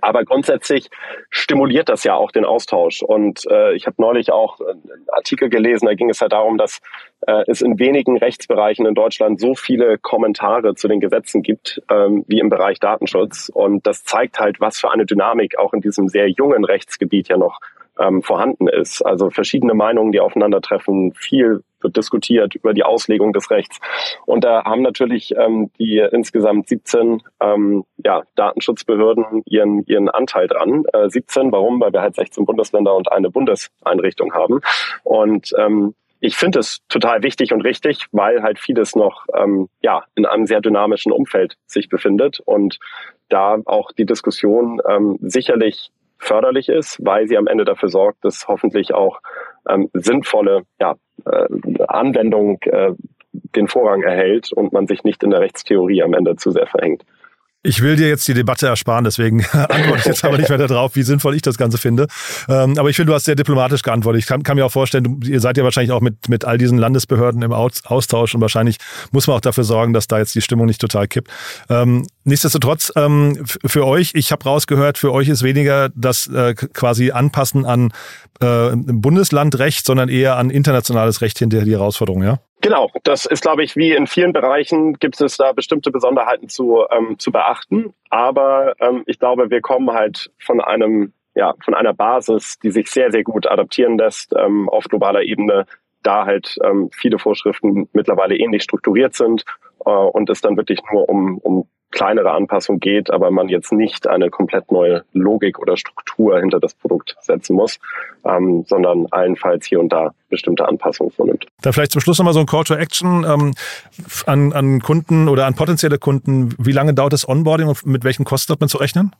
Aber 0.00 0.24
grundsätzlich 0.24 0.88
stimuliert 1.30 1.88
das 1.88 2.04
ja 2.04 2.14
auch 2.14 2.32
den 2.32 2.44
Austausch. 2.44 3.02
Und 3.02 3.44
äh, 3.48 3.74
ich 3.74 3.86
habe 3.86 3.96
neulich 3.98 4.32
auch 4.32 4.60
einen 4.60 5.06
Artikel 5.12 5.48
gelesen, 5.48 5.86
da 5.86 5.94
ging 5.94 6.10
es 6.10 6.20
ja 6.20 6.28
darum, 6.28 6.58
dass 6.58 6.80
äh, 7.26 7.44
es 7.46 7.62
in 7.62 7.78
wenigen 7.78 8.18
Rechtsbereichen 8.18 8.84
in 8.84 8.94
Deutschland 8.94 9.40
so 9.40 9.54
viele 9.54 9.98
Kommentare 9.98 10.74
zu 10.74 10.88
den 10.88 11.00
Gesetzen 11.00 11.42
gibt, 11.42 11.80
ähm, 11.88 12.24
wie 12.26 12.40
im 12.40 12.48
Bereich 12.48 12.80
Datenschutz. 12.80 13.48
Und 13.48 13.86
das 13.86 14.02
zeigt 14.02 14.40
halt, 14.40 14.60
was 14.60 14.78
für 14.78 14.90
eine 14.90 15.06
Dynamik 15.06 15.56
auch 15.58 15.72
in 15.72 15.80
diesem 15.80 16.08
sehr 16.08 16.28
jungen 16.28 16.64
Rechtsgebiet 16.64 17.28
ja 17.28 17.36
noch 17.36 17.60
ähm, 17.98 18.22
vorhanden 18.22 18.68
ist. 18.68 19.02
Also 19.02 19.30
verschiedene 19.30 19.74
Meinungen, 19.74 20.12
die 20.12 20.20
aufeinandertreffen, 20.20 21.12
viel 21.14 21.62
wird 21.80 21.96
diskutiert 21.96 22.54
über 22.54 22.74
die 22.74 22.84
Auslegung 22.84 23.32
des 23.32 23.50
Rechts. 23.50 23.78
Und 24.24 24.44
da 24.44 24.64
haben 24.64 24.82
natürlich 24.82 25.34
ähm, 25.36 25.70
die 25.78 25.98
insgesamt 26.12 26.68
17 26.68 27.22
ähm, 27.40 27.84
ja, 28.04 28.22
Datenschutzbehörden 28.34 29.42
ihren, 29.46 29.84
ihren 29.86 30.08
Anteil 30.08 30.46
dran. 30.48 30.84
Äh, 30.92 31.08
17, 31.08 31.52
warum? 31.52 31.80
Weil 31.80 31.92
wir 31.92 32.00
halt 32.00 32.14
16 32.14 32.44
Bundesländer 32.44 32.94
und 32.94 33.12
eine 33.12 33.30
Bundeseinrichtung 33.30 34.32
haben. 34.32 34.60
Und 35.04 35.52
ähm, 35.58 35.94
ich 36.20 36.36
finde 36.36 36.60
es 36.60 36.80
total 36.88 37.22
wichtig 37.22 37.52
und 37.52 37.60
richtig, 37.60 38.06
weil 38.10 38.42
halt 38.42 38.58
vieles 38.58 38.96
noch 38.96 39.26
ähm, 39.34 39.68
ja 39.82 40.04
in 40.14 40.24
einem 40.24 40.46
sehr 40.46 40.60
dynamischen 40.60 41.12
Umfeld 41.12 41.56
sich 41.66 41.88
befindet 41.88 42.40
und 42.40 42.78
da 43.28 43.58
auch 43.66 43.92
die 43.92 44.06
Diskussion 44.06 44.80
ähm, 44.88 45.18
sicherlich 45.20 45.90
förderlich 46.18 46.68
ist, 46.68 46.98
weil 47.04 47.26
sie 47.28 47.36
am 47.36 47.46
Ende 47.46 47.64
dafür 47.64 47.88
sorgt, 47.88 48.24
dass 48.24 48.48
hoffentlich 48.48 48.94
auch 48.94 49.20
ähm, 49.68 49.90
sinnvolle 49.92 50.62
ja, 50.80 50.96
äh, 51.24 51.46
Anwendung 51.88 52.58
äh, 52.62 52.92
den 53.32 53.68
Vorrang 53.68 54.02
erhält 54.02 54.52
und 54.52 54.72
man 54.72 54.86
sich 54.86 55.04
nicht 55.04 55.22
in 55.22 55.30
der 55.30 55.40
Rechtstheorie 55.40 56.02
am 56.02 56.14
Ende 56.14 56.36
zu 56.36 56.50
sehr 56.50 56.66
verhängt. 56.66 57.04
Ich 57.66 57.82
will 57.82 57.96
dir 57.96 58.06
jetzt 58.06 58.28
die 58.28 58.34
Debatte 58.34 58.68
ersparen, 58.68 59.02
deswegen 59.04 59.44
antworte 59.52 59.98
ich 59.98 60.04
jetzt 60.04 60.24
aber 60.24 60.38
nicht 60.38 60.50
weiter 60.50 60.68
drauf, 60.68 60.94
wie 60.94 61.02
sinnvoll 61.02 61.34
ich 61.34 61.42
das 61.42 61.58
Ganze 61.58 61.78
finde. 61.78 62.06
Ähm, 62.48 62.78
aber 62.78 62.90
ich 62.90 62.96
finde, 62.96 63.10
du 63.10 63.14
hast 63.14 63.24
sehr 63.24 63.34
diplomatisch 63.34 63.82
geantwortet. 63.82 64.22
Ich 64.22 64.28
kann, 64.28 64.44
kann, 64.44 64.56
mir 64.56 64.64
auch 64.64 64.70
vorstellen, 64.70 65.20
ihr 65.24 65.40
seid 65.40 65.56
ja 65.56 65.64
wahrscheinlich 65.64 65.90
auch 65.90 66.00
mit, 66.00 66.28
mit 66.28 66.44
all 66.44 66.58
diesen 66.58 66.78
Landesbehörden 66.78 67.42
im 67.42 67.52
Austausch 67.52 68.36
und 68.36 68.40
wahrscheinlich 68.40 68.76
muss 69.10 69.26
man 69.26 69.36
auch 69.36 69.40
dafür 69.40 69.64
sorgen, 69.64 69.92
dass 69.92 70.06
da 70.06 70.18
jetzt 70.18 70.36
die 70.36 70.42
Stimmung 70.42 70.66
nicht 70.66 70.80
total 70.80 71.08
kippt. 71.08 71.28
Ähm, 71.68 72.06
nichtsdestotrotz, 72.22 72.92
ähm, 72.94 73.44
für 73.64 73.84
euch, 73.84 74.12
ich 74.14 74.30
habe 74.30 74.44
rausgehört, 74.44 74.96
für 74.96 75.12
euch 75.12 75.28
ist 75.28 75.42
weniger 75.42 75.88
das 75.96 76.28
äh, 76.28 76.54
quasi 76.54 77.10
Anpassen 77.10 77.66
an 77.66 77.92
äh, 78.40 78.70
Bundeslandrecht, 78.76 79.84
sondern 79.84 80.08
eher 80.08 80.36
an 80.36 80.50
internationales 80.50 81.20
Recht 81.20 81.40
hinter 81.40 81.64
die 81.64 81.72
Herausforderung, 81.72 82.22
ja? 82.22 82.38
Genau, 82.66 82.90
das 83.04 83.26
ist, 83.26 83.42
glaube 83.42 83.62
ich, 83.62 83.76
wie 83.76 83.92
in 83.92 84.08
vielen 84.08 84.32
Bereichen 84.32 84.94
gibt 84.94 85.20
es 85.20 85.36
da 85.36 85.52
bestimmte 85.52 85.92
Besonderheiten 85.92 86.48
zu, 86.48 86.84
ähm, 86.90 87.16
zu 87.16 87.30
beachten. 87.30 87.94
Aber 88.10 88.74
ähm, 88.80 89.04
ich 89.06 89.20
glaube, 89.20 89.50
wir 89.50 89.60
kommen 89.60 89.92
halt 89.92 90.32
von 90.40 90.60
einem, 90.60 91.12
ja, 91.36 91.54
von 91.64 91.74
einer 91.74 91.94
Basis, 91.94 92.58
die 92.58 92.72
sich 92.72 92.90
sehr, 92.90 93.12
sehr 93.12 93.22
gut 93.22 93.46
adaptieren 93.46 93.96
lässt 93.96 94.34
ähm, 94.36 94.68
auf 94.68 94.86
globaler 94.86 95.22
Ebene, 95.22 95.66
da 96.02 96.26
halt 96.26 96.58
ähm, 96.64 96.90
viele 96.92 97.20
Vorschriften 97.20 97.88
mittlerweile 97.92 98.34
ähnlich 98.34 98.64
strukturiert 98.64 99.14
sind 99.14 99.44
äh, 99.84 99.90
und 99.90 100.28
es 100.28 100.40
dann 100.40 100.56
wirklich 100.56 100.80
nur 100.90 101.08
um, 101.08 101.38
um 101.38 101.68
kleinere 101.90 102.32
Anpassung 102.32 102.80
geht, 102.80 103.10
aber 103.10 103.30
man 103.30 103.48
jetzt 103.48 103.72
nicht 103.72 104.06
eine 104.06 104.30
komplett 104.30 104.70
neue 104.70 105.04
Logik 105.12 105.58
oder 105.58 105.76
Struktur 105.76 106.38
hinter 106.38 106.60
das 106.60 106.74
Produkt 106.74 107.16
setzen 107.20 107.56
muss, 107.56 107.78
ähm, 108.24 108.64
sondern 108.66 109.06
allenfalls 109.10 109.66
hier 109.66 109.80
und 109.80 109.92
da 109.92 110.10
bestimmte 110.28 110.66
Anpassungen 110.66 111.12
vornimmt. 111.12 111.46
Dann 111.62 111.72
vielleicht 111.72 111.92
zum 111.92 112.00
Schluss 112.00 112.18
nochmal 112.18 112.34
so 112.34 112.40
ein 112.40 112.46
Call 112.46 112.64
to 112.64 112.74
Action 112.74 113.24
ähm, 113.24 113.54
an, 114.26 114.52
an 114.52 114.80
Kunden 114.80 115.28
oder 115.28 115.46
an 115.46 115.54
potenzielle 115.54 115.98
Kunden. 115.98 116.54
Wie 116.58 116.72
lange 116.72 116.94
dauert 116.94 117.12
das 117.12 117.28
Onboarding 117.28 117.68
und 117.68 117.86
mit 117.86 118.04
welchen 118.04 118.24
Kosten 118.24 118.52
hat 118.52 118.60
man 118.60 118.68
zu 118.68 118.78
rechnen? 118.78 119.12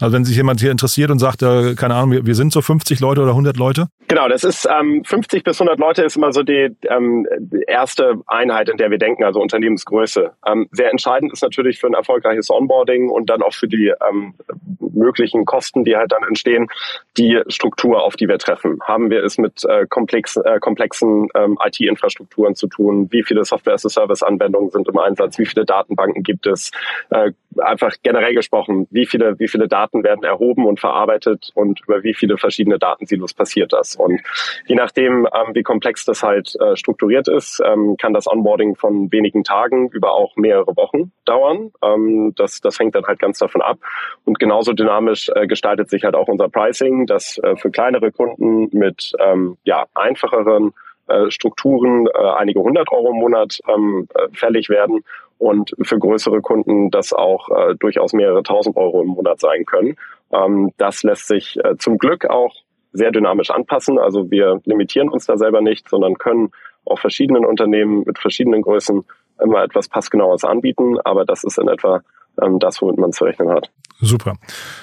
Also 0.00 0.14
wenn 0.14 0.24
sich 0.24 0.36
jemand 0.36 0.60
hier 0.60 0.70
interessiert 0.70 1.10
und 1.10 1.18
sagt, 1.18 1.42
äh, 1.42 1.74
keine 1.74 1.94
Ahnung, 1.94 2.12
wir, 2.12 2.26
wir, 2.26 2.34
sind 2.34 2.52
so 2.52 2.62
50 2.62 3.00
Leute 3.00 3.20
oder 3.20 3.30
100 3.30 3.56
Leute? 3.56 3.88
Genau, 4.06 4.28
das 4.28 4.44
ist 4.44 4.66
ähm, 4.66 5.02
50 5.04 5.42
bis 5.42 5.60
100 5.60 5.78
Leute 5.78 6.02
ist 6.02 6.16
immer 6.16 6.32
so 6.32 6.42
die 6.42 6.76
ähm, 6.88 7.26
erste 7.66 8.14
Einheit, 8.26 8.68
in 8.68 8.76
der 8.76 8.90
wir 8.90 8.98
denken, 8.98 9.24
also 9.24 9.40
Unternehmensgröße. 9.40 10.30
Ähm, 10.46 10.68
sehr 10.70 10.90
entscheidend 10.90 11.32
ist 11.32 11.42
natürlich 11.42 11.78
für 11.80 11.88
ein 11.88 11.94
erfolgreiches 11.94 12.50
Onboarding 12.50 13.08
und 13.08 13.28
dann 13.28 13.42
auch 13.42 13.52
für 13.54 13.68
die 13.68 13.92
ähm, 14.08 14.34
möglichen 14.78 15.44
Kosten, 15.44 15.84
die 15.84 15.96
halt 15.96 16.12
dann 16.12 16.22
entstehen, 16.22 16.68
die 17.16 17.40
Struktur, 17.48 18.02
auf 18.02 18.16
die 18.16 18.28
wir 18.28 18.38
treffen. 18.38 18.78
Haben 18.82 19.10
wir 19.10 19.24
es 19.24 19.38
mit 19.38 19.64
äh, 19.64 19.86
komplex, 19.86 20.36
äh, 20.36 20.58
komplexen 20.60 21.28
ähm, 21.34 21.58
IT-Infrastrukturen 21.64 22.54
zu 22.54 22.66
tun? 22.68 23.08
Wie 23.10 23.22
viele 23.22 23.44
Software-as-a-Service-Anwendungen 23.44 24.70
sind 24.70 24.88
im 24.88 24.98
Einsatz? 24.98 25.38
Wie 25.38 25.46
viele 25.46 25.64
Datenbanken 25.64 26.22
gibt 26.22 26.46
es? 26.46 26.70
Äh, 27.10 27.32
einfach 27.58 27.94
generell 28.02 28.34
gesprochen, 28.34 28.86
wie 28.90 29.06
viele, 29.06 29.38
wie 29.38 29.48
viele 29.48 29.68
Daten 29.68 29.87
Daten 29.88 30.04
werden 30.04 30.24
erhoben 30.24 30.66
und 30.66 30.80
verarbeitet 30.80 31.50
und 31.54 31.80
über 31.86 32.02
wie 32.02 32.14
viele 32.14 32.36
verschiedene 32.38 32.78
Datensilos 32.78 33.34
passiert 33.34 33.72
das. 33.72 33.96
Und 33.96 34.20
je 34.66 34.74
nachdem, 34.74 35.26
ähm, 35.26 35.54
wie 35.54 35.62
komplex 35.62 36.04
das 36.04 36.22
halt 36.22 36.54
äh, 36.60 36.76
strukturiert 36.76 37.28
ist, 37.28 37.60
ähm, 37.64 37.96
kann 37.98 38.12
das 38.12 38.26
Onboarding 38.26 38.76
von 38.76 39.10
wenigen 39.10 39.44
Tagen 39.44 39.88
über 39.90 40.12
auch 40.12 40.36
mehrere 40.36 40.76
Wochen 40.76 41.12
dauern. 41.24 41.72
Ähm, 41.82 42.32
das, 42.36 42.60
das 42.60 42.78
hängt 42.78 42.94
dann 42.94 43.06
halt 43.06 43.18
ganz 43.18 43.38
davon 43.38 43.62
ab. 43.62 43.78
Und 44.24 44.38
genauso 44.38 44.72
dynamisch 44.72 45.30
äh, 45.34 45.46
gestaltet 45.46 45.90
sich 45.90 46.04
halt 46.04 46.14
auch 46.14 46.28
unser 46.28 46.48
Pricing, 46.48 47.06
das 47.06 47.38
äh, 47.38 47.56
für 47.56 47.70
kleinere 47.70 48.12
Kunden 48.12 48.68
mit 48.76 49.12
ähm, 49.18 49.56
ja, 49.64 49.86
einfacheren 49.94 50.72
äh, 51.08 51.30
Strukturen 51.30 52.06
äh, 52.06 52.30
einige 52.36 52.60
hundert 52.60 52.92
Euro 52.92 53.10
im 53.10 53.16
Monat 53.16 53.58
ähm, 53.68 54.08
äh, 54.14 54.28
fällig 54.32 54.68
werden 54.68 55.04
und 55.38 55.74
für 55.82 55.98
größere 55.98 56.40
Kunden 56.40 56.90
das 56.90 57.12
auch 57.12 57.48
äh, 57.48 57.74
durchaus 57.76 58.12
mehrere 58.12 58.42
tausend 58.42 58.76
Euro 58.76 59.02
im 59.02 59.08
Monat 59.08 59.40
sein 59.40 59.64
können. 59.64 59.96
Ähm, 60.32 60.72
das 60.76 61.02
lässt 61.02 61.26
sich 61.28 61.56
äh, 61.64 61.76
zum 61.78 61.98
Glück 61.98 62.28
auch 62.28 62.54
sehr 62.92 63.10
dynamisch 63.10 63.50
anpassen. 63.50 63.98
Also 63.98 64.30
wir 64.30 64.60
limitieren 64.64 65.08
uns 65.08 65.26
da 65.26 65.36
selber 65.36 65.60
nicht, 65.60 65.88
sondern 65.88 66.14
können 66.18 66.50
auch 66.84 66.98
verschiedenen 66.98 67.44
Unternehmen 67.44 68.02
mit 68.06 68.18
verschiedenen 68.18 68.62
Größen 68.62 69.04
immer 69.42 69.62
etwas 69.62 69.88
passgenaues 69.88 70.44
anbieten. 70.44 70.98
Aber 71.04 71.24
das 71.24 71.44
ist 71.44 71.58
in 71.58 71.68
etwa 71.68 72.02
ähm, 72.42 72.58
das, 72.58 72.80
womit 72.82 72.98
man 72.98 73.12
zu 73.12 73.24
rechnen 73.24 73.50
hat. 73.50 73.70
Super. 74.00 74.34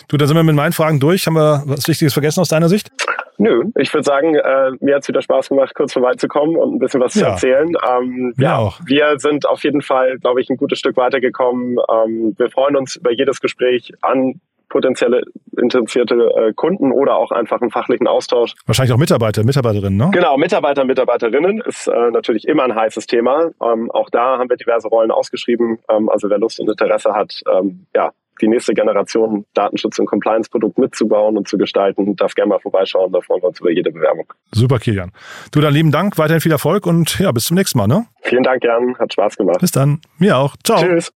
Du, 0.08 0.18
da 0.18 0.28
sind 0.28 0.36
wir 0.36 0.44
mit 0.44 0.56
meinen 0.56 0.74
Fragen 0.74 1.00
durch. 1.00 1.26
Haben 1.26 1.36
wir 1.36 1.64
was 1.66 1.88
Wichtiges 1.88 2.14
vergessen 2.14 2.42
aus 2.42 2.50
deiner 2.50 2.70
Sicht? 2.70 2.90
Nö, 3.38 3.64
ich 3.78 3.94
würde 3.94 4.04
sagen, 4.04 4.36
äh, 4.36 4.72
mir 4.80 4.96
hat's 4.96 5.08
wieder 5.08 5.22
Spaß 5.22 5.50
gemacht, 5.50 5.76
kurz 5.76 5.94
vorbeizukommen 5.94 6.56
und 6.56 6.76
ein 6.76 6.80
bisschen 6.80 7.02
was 7.02 7.16
ja. 7.16 7.22
zu 7.22 7.28
erzählen. 7.32 7.76
Ähm, 7.90 8.34
ja, 8.38 8.58
auch. 8.58 8.80
wir 8.86 9.20
sind 9.20 9.48
auf 9.48 9.64
jeden 9.64 9.82
Fall, 9.82 10.18
glaube 10.20 10.42
ich, 10.42 10.50
ein 10.50 10.58
gutes 10.58 10.80
Stück 10.80 10.98
weitergekommen. 10.98 11.78
Ähm, 11.92 12.36
wir 12.38 12.50
freuen 12.50 12.76
uns 12.76 12.96
über 12.96 13.12
jedes 13.12 13.42
Gespräch 13.42 13.92
an 14.02 14.40
potenzielle 14.70 15.24
interessierte 15.62 16.16
äh, 16.16 16.54
Kunden 16.54 16.92
oder 16.92 17.16
auch 17.16 17.32
einfach 17.32 17.62
einen 17.62 17.72
fachlichen 17.72 18.08
Austausch. 18.08 18.54
Wahrscheinlich 18.66 18.94
auch 18.94 18.98
Mitarbeiter, 18.98 19.44
Mitarbeiterinnen, 19.44 19.98
ne? 19.98 20.10
Genau, 20.12 20.38
Mitarbeiter, 20.38 20.84
Mitarbeiterinnen 20.84 21.62
ist 21.62 21.88
äh, 21.88 22.12
natürlich 22.12 22.46
immer 22.48 22.64
ein 22.64 22.76
heißes 22.76 23.08
Thema. 23.08 23.52
Ähm, 23.64 23.90
auch 23.92 24.10
da 24.10 24.38
haben 24.38 24.50
wir 24.50 24.58
diverse 24.58 24.88
Rollen 24.88 25.12
ausgeschrieben. 25.12 25.80
Ähm, 25.90 26.10
also 26.10 26.30
wer 26.30 26.40
Lust 26.40 26.60
und 26.60 26.70
Interesse 26.70 27.14
hat, 27.14 27.42
ähm, 27.50 27.86
ja, 27.96 28.12
die 28.42 28.48
nächste 28.48 28.74
Generation 28.74 29.46
Datenschutz- 29.54 30.00
und 30.00 30.08
Compliance-Produkt 30.08 30.78
mitzubauen 30.78 31.38
und 31.38 31.48
zu 31.48 31.58
gestalten, 31.58 32.16
darf 32.16 32.36
gerne 32.36 32.50
mal 32.50 32.60
vorbeischauen. 32.60 33.12
Da 33.12 33.22
freuen 33.22 33.42
wir 33.42 33.48
uns 33.50 33.60
über 33.60 33.72
jede 33.72 33.92
Bewerbung. 33.92 34.32
Super, 34.52 34.80
Kilian. 34.80 35.12
Du, 35.52 35.62
dann 35.62 35.74
lieben 35.74 35.92
Dank, 35.92 36.18
weiterhin 36.18 36.42
viel 36.42 36.52
Erfolg 36.52 36.86
und 36.86 37.20
ja, 37.20 37.32
bis 37.32 37.46
zum 37.46 37.56
nächsten 37.56 37.78
Mal. 37.78 37.88
Ne? 37.88 38.06
Vielen 38.22 38.44
Dank, 38.44 38.64
Jan. 38.64 38.98
Hat 38.98 39.14
Spaß 39.14 39.38
gemacht. 39.38 39.60
Bis 39.60 39.72
dann. 39.72 40.02
Mir 40.18 40.38
auch. 40.38 40.56
Ciao. 40.64 40.80
Tschüss. 40.80 41.12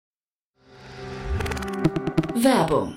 Werbung 2.34 2.96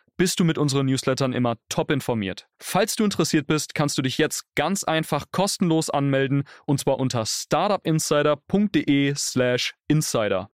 bist 0.17 0.39
du 0.39 0.43
mit 0.43 0.57
unseren 0.57 0.85
Newslettern 0.85 1.33
immer 1.33 1.55
top 1.69 1.91
informiert. 1.91 2.47
Falls 2.61 2.95
du 2.95 3.03
interessiert 3.03 3.47
bist, 3.47 3.75
kannst 3.75 3.97
du 3.97 4.01
dich 4.01 4.17
jetzt 4.17 4.43
ganz 4.55 4.83
einfach 4.83 5.25
kostenlos 5.31 5.89
anmelden 5.89 6.43
und 6.65 6.79
zwar 6.79 6.99
unter 6.99 7.25
startupinsider.de/slash 7.25 9.73
insider. 9.87 10.49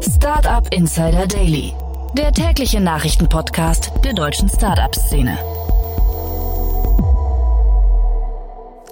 Startup 0.00 0.66
Insider 0.72 1.26
Daily, 1.26 1.74
der 2.16 2.32
tägliche 2.32 2.80
Nachrichtenpodcast 2.80 3.92
der 4.04 4.14
deutschen 4.14 4.48
Startup-Szene. 4.48 5.38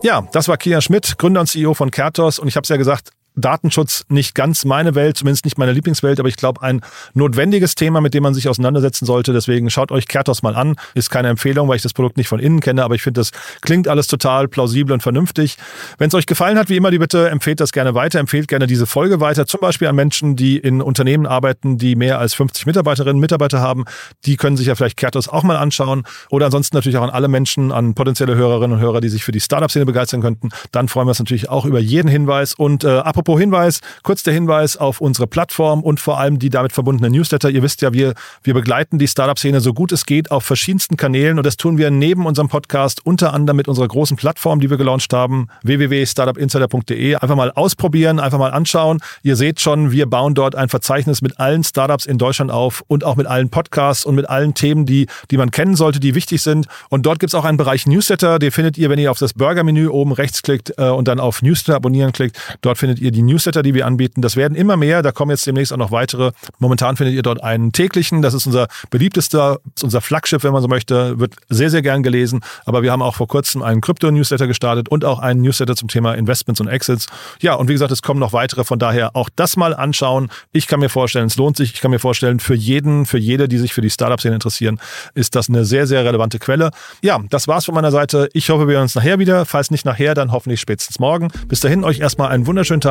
Ja, 0.03 0.27
das 0.33 0.49
war 0.49 0.57
Kian 0.57 0.81
Schmidt, 0.81 1.19
Gründer 1.19 1.41
und 1.41 1.47
CEO 1.47 1.75
von 1.75 1.91
Kertos. 1.91 2.39
Und 2.39 2.49
ich 2.49 2.57
habe 2.57 2.63
es 2.63 2.71
ja 2.71 2.77
gesagt, 2.77 3.11
Datenschutz 3.37 4.05
nicht 4.09 4.35
ganz 4.35 4.65
meine 4.65 4.95
Welt, 4.95 5.17
zumindest 5.17 5.45
nicht 5.45 5.59
meine 5.59 5.73
Lieblingswelt, 5.73 6.21
aber 6.21 6.29
ich 6.29 6.37
glaube 6.37 6.63
ein 6.63 6.81
notwendiges 7.15 7.75
Thema, 7.75 8.01
mit 8.01 8.15
dem 8.15 8.23
man 8.23 8.35
sich 8.35 8.49
auseinandersetzen 8.49 9.07
sollte. 9.07 9.33
Deswegen 9.33 9.71
schaut 9.71 9.93
euch 9.93 10.09
Kertos 10.09 10.43
mal 10.43 10.55
an. 10.55 10.77
Ist 10.95 11.11
keine 11.11 11.29
Empfehlung, 11.29 11.69
weil 11.69 11.77
ich 11.77 11.83
das 11.83 11.93
Produkt 11.93 12.17
nicht 12.17 12.29
von 12.29 12.41
innen 12.41 12.61
kenne, 12.61 12.85
aber 12.85 12.95
ich 12.95 13.03
finde, 13.03 13.21
das 13.21 13.31
klingt 13.61 13.89
alles 13.89 14.07
total 14.07 14.49
plausibel 14.49 14.93
und 14.93 15.03
vernünftig. 15.03 15.57
Wenn 15.99 16.09
es 16.09 16.15
euch 16.15 16.27
gefallen 16.27 16.59
hat, 16.59 16.69
wie 16.69 16.77
immer 16.77 16.91
die 16.91 16.99
Bitte, 16.99 17.31
empfehlt 17.31 17.61
das 17.61 17.73
gerne 17.73 17.95
weiter, 17.95 18.19
empfehlt 18.19 18.49
gerne 18.49 18.67
diese 18.67 18.87
Folge 18.87 19.21
weiter, 19.21 19.47
zum 19.47 19.61
Beispiel 19.61 19.89
an 19.89 19.97
Menschen, 19.97 20.37
die 20.37 20.59
in 20.59 20.83
Unternehmen 20.83 21.27
arbeiten, 21.27 21.79
die 21.79 21.97
mehr 21.97 22.19
als 22.19 22.35
50 22.35 22.67
Mitarbeiterinnen 22.67 23.17
und 23.17 23.21
Mitarbeiter 23.21 23.61
haben. 23.61 23.85
Die 24.27 24.37
können 24.37 24.57
sich 24.57 24.67
ja 24.67 24.75
vielleicht 24.75 24.97
Kertos 24.97 25.29
auch 25.29 25.43
mal 25.43 25.57
anschauen. 25.57 26.05
Oder 26.31 26.47
ansonsten 26.47 26.77
natürlich 26.77 26.99
auch 26.99 27.05
an 27.05 27.11
alle 27.11 27.29
Menschen, 27.29 27.73
an 27.73 27.95
potenzielle 27.95 28.35
Hörerinnen 28.35 28.77
und 28.77 28.83
Hörer, 28.83 29.01
die 29.01 29.09
sich 29.09 29.25
für 29.25 29.33
die 29.33 29.41
Startup-Szene 29.41 29.87
begeistern 29.87 30.21
könnten. 30.21 30.51
Dann 30.73 30.89
freuen 30.89 31.07
wir 31.07 31.11
uns 31.11 31.19
natürlich 31.19 31.49
auch 31.49 31.65
über 31.65 31.79
jeden 31.79 32.09
Hinweis. 32.09 32.55
Und 32.55 32.85
äh, 32.85 32.99
apropos 33.21 33.39
Hinweis, 33.39 33.81
kurz 34.03 34.23
der 34.23 34.33
Hinweis 34.33 34.79
auf 34.79 35.03
unsere 35.03 35.27
Plattform 35.27 35.83
und 35.83 36.01
vor 36.01 36.19
allem 36.19 36.39
die 36.39 36.49
damit 36.49 36.73
verbundenen 36.73 37.13
Newsletter. 37.13 37.51
Ihr 37.51 37.63
wisst 37.63 37.83
ja, 37.83 37.93
wir, 37.93 38.15
wir 38.43 38.55
begleiten 38.55 38.99
die 38.99 39.07
Startup-Szene 39.07 39.61
so 39.61 39.75
gut 39.75 39.93
es 39.93 40.07
geht 40.07 40.31
auf 40.31 40.43
verschiedensten 40.43 40.97
Kanälen 40.97 41.37
und 41.37 41.45
das 41.45 41.59
tun 41.59 41.77
wir 41.77 41.91
neben 41.91 42.25
unserem 42.25 42.49
Podcast 42.49 43.05
unter 43.05 43.35
anderem 43.35 43.59
mit 43.59 43.69
unserer 43.69 43.89
großen 43.89 44.17
Plattform, 44.17 44.61
die 44.61 44.71
wir 44.71 44.79
gelauncht 44.79 45.13
haben, 45.13 45.49
www.startupinsider.de. 45.65 47.17
Einfach 47.17 47.37
mal 47.37 47.51
ausprobieren, 47.51 48.21
einfach 48.21 48.39
mal 48.39 48.53
anschauen. 48.53 49.01
Ihr 49.23 49.37
seht 49.37 49.61
schon, 49.61 49.93
wir 49.93 50.07
bauen 50.07 50.35
dort 50.35 50.55
ein 50.55 50.71
Verzeichnis 50.71 51.21
mit 51.21 51.39
allen 51.39 51.63
Startups 51.63 52.07
in 52.07 52.17
Deutschland 52.17 52.51
auf 52.51 52.83
und 52.87 53.05
auch 53.05 53.17
mit 53.17 53.27
allen 53.27 53.51
Podcasts 53.51 54.07
und 54.07 54.15
mit 54.15 54.31
allen 54.31 54.55
Themen, 54.55 54.87
die, 54.87 55.09
die 55.31 55.37
man 55.37 55.51
kennen 55.51 55.77
sollte, 55.77 56.01
die 56.01 56.15
wichtig 56.15 56.41
sind. 56.41 56.69
Und 56.89 57.05
dort 57.05 57.19
gibt 57.19 57.31
es 57.31 57.35
auch 57.35 57.45
einen 57.45 57.59
Bereich 57.59 57.87
Newsletter, 57.87 58.39
den 58.39 58.51
findet 58.51 58.79
ihr, 58.79 58.89
wenn 58.89 58.99
ihr 58.99 59.11
auf 59.11 59.19
das 59.19 59.35
Burger-Menü 59.35 59.89
oben 59.89 60.13
rechts 60.13 60.41
klickt 60.41 60.73
äh, 60.79 60.89
und 60.89 61.07
dann 61.07 61.21
auf 61.21 61.43
Newsletter 61.43 61.77
abonnieren 61.77 62.13
klickt. 62.13 62.39
Dort 62.63 62.79
findet 62.79 62.99
ihr 63.01 63.10
die 63.11 63.23
Newsletter, 63.23 63.63
die 63.63 63.75
wir 63.75 63.87
anbieten. 63.87 64.23
Das 64.23 64.37
werden 64.37 64.55
immer 64.55 64.77
mehr, 64.77 65.03
da 65.03 65.13
kommen 65.13 65.31
jetzt 65.31 65.47
demnächst 65.47 65.73
auch 65.73 65.77
noch 65.77 65.91
weitere. 65.91 66.33
Momentan 66.59 66.97
findet 66.97 67.15
ihr 67.15 67.23
dort 67.23 67.43
einen 67.43 67.73
täglichen, 67.73 68.23
das 68.23 68.35
ist 68.35 68.47
unser 68.47 68.69
beliebtester, 68.91 69.59
unser 69.83 70.01
Flaggschiff, 70.01 70.45
wenn 70.45 70.53
man 70.53 70.63
so 70.63 70.69
möchte, 70.69 71.19
wird 71.19 71.35
sehr, 71.49 71.71
sehr 71.71 71.83
gern 71.83 72.03
gelesen. 72.03 72.41
Aber 72.65 72.83
wir 72.83 72.93
haben 72.93 73.03
auch 73.03 73.15
vor 73.15 73.29
kurzem 73.29 73.63
einen 73.63 73.81
Krypto-Newsletter 73.81 74.47
gestartet 74.47 74.89
und 74.89 75.05
auch 75.05 75.19
einen 75.19 75.43
Newsletter 75.43 75.77
zum 75.77 75.89
Thema 75.89 76.15
Investments 76.15 76.61
und 76.61 76.69
Exits. 76.69 77.07
Ja, 77.41 77.55
und 77.55 77.69
wie 77.69 77.73
gesagt, 77.73 77.93
es 77.93 78.03
kommen 78.03 78.21
noch 78.21 78.33
weitere, 78.33 78.65
von 78.65 78.79
daher 78.79 79.17
auch 79.17 79.29
das 79.35 79.57
mal 79.57 79.75
anschauen. 79.75 80.31
Ich 80.53 80.67
kann 80.67 80.81
mir 80.81 80.89
vorstellen, 80.89 81.27
es 81.27 81.37
lohnt 81.37 81.57
sich. 81.57 81.75
Ich 81.75 81.81
kann 81.81 81.91
mir 81.91 81.99
vorstellen, 81.99 82.41
für 82.41 82.55
jeden, 82.55 83.07
für 83.07 83.19
jede, 83.19 83.49
die 83.49 83.59
sich 83.59 83.73
für 83.73 83.81
die 83.81 83.91
Startup-Szene 83.91 84.35
interessieren, 84.35 84.81
ist 85.15 85.35
das 85.35 85.49
eine 85.49 85.65
sehr, 85.65 85.87
sehr 85.87 86.05
relevante 86.05 86.39
Quelle. 86.39 86.71
Ja, 87.03 87.21
das 87.31 87.49
war's 87.49 87.65
von 87.65 87.75
meiner 87.75 87.91
Seite. 87.91 88.29
Ich 88.33 88.51
hoffe, 88.51 88.67
wir 88.69 88.75
hören 88.75 88.83
uns 88.83 88.95
nachher 88.95 89.19
wieder. 89.19 89.45
Falls 89.45 89.71
nicht 89.71 89.85
nachher, 89.85 90.15
dann 90.15 90.33
hoffentlich 90.33 90.61
spätestens 90.61 90.99
morgen. 90.99 91.29
Bis 91.49 91.61
dahin 91.61 91.85
euch 91.85 92.01
erstmal 92.01 92.31
einen 92.31 92.47
wunderschönen 92.47 92.81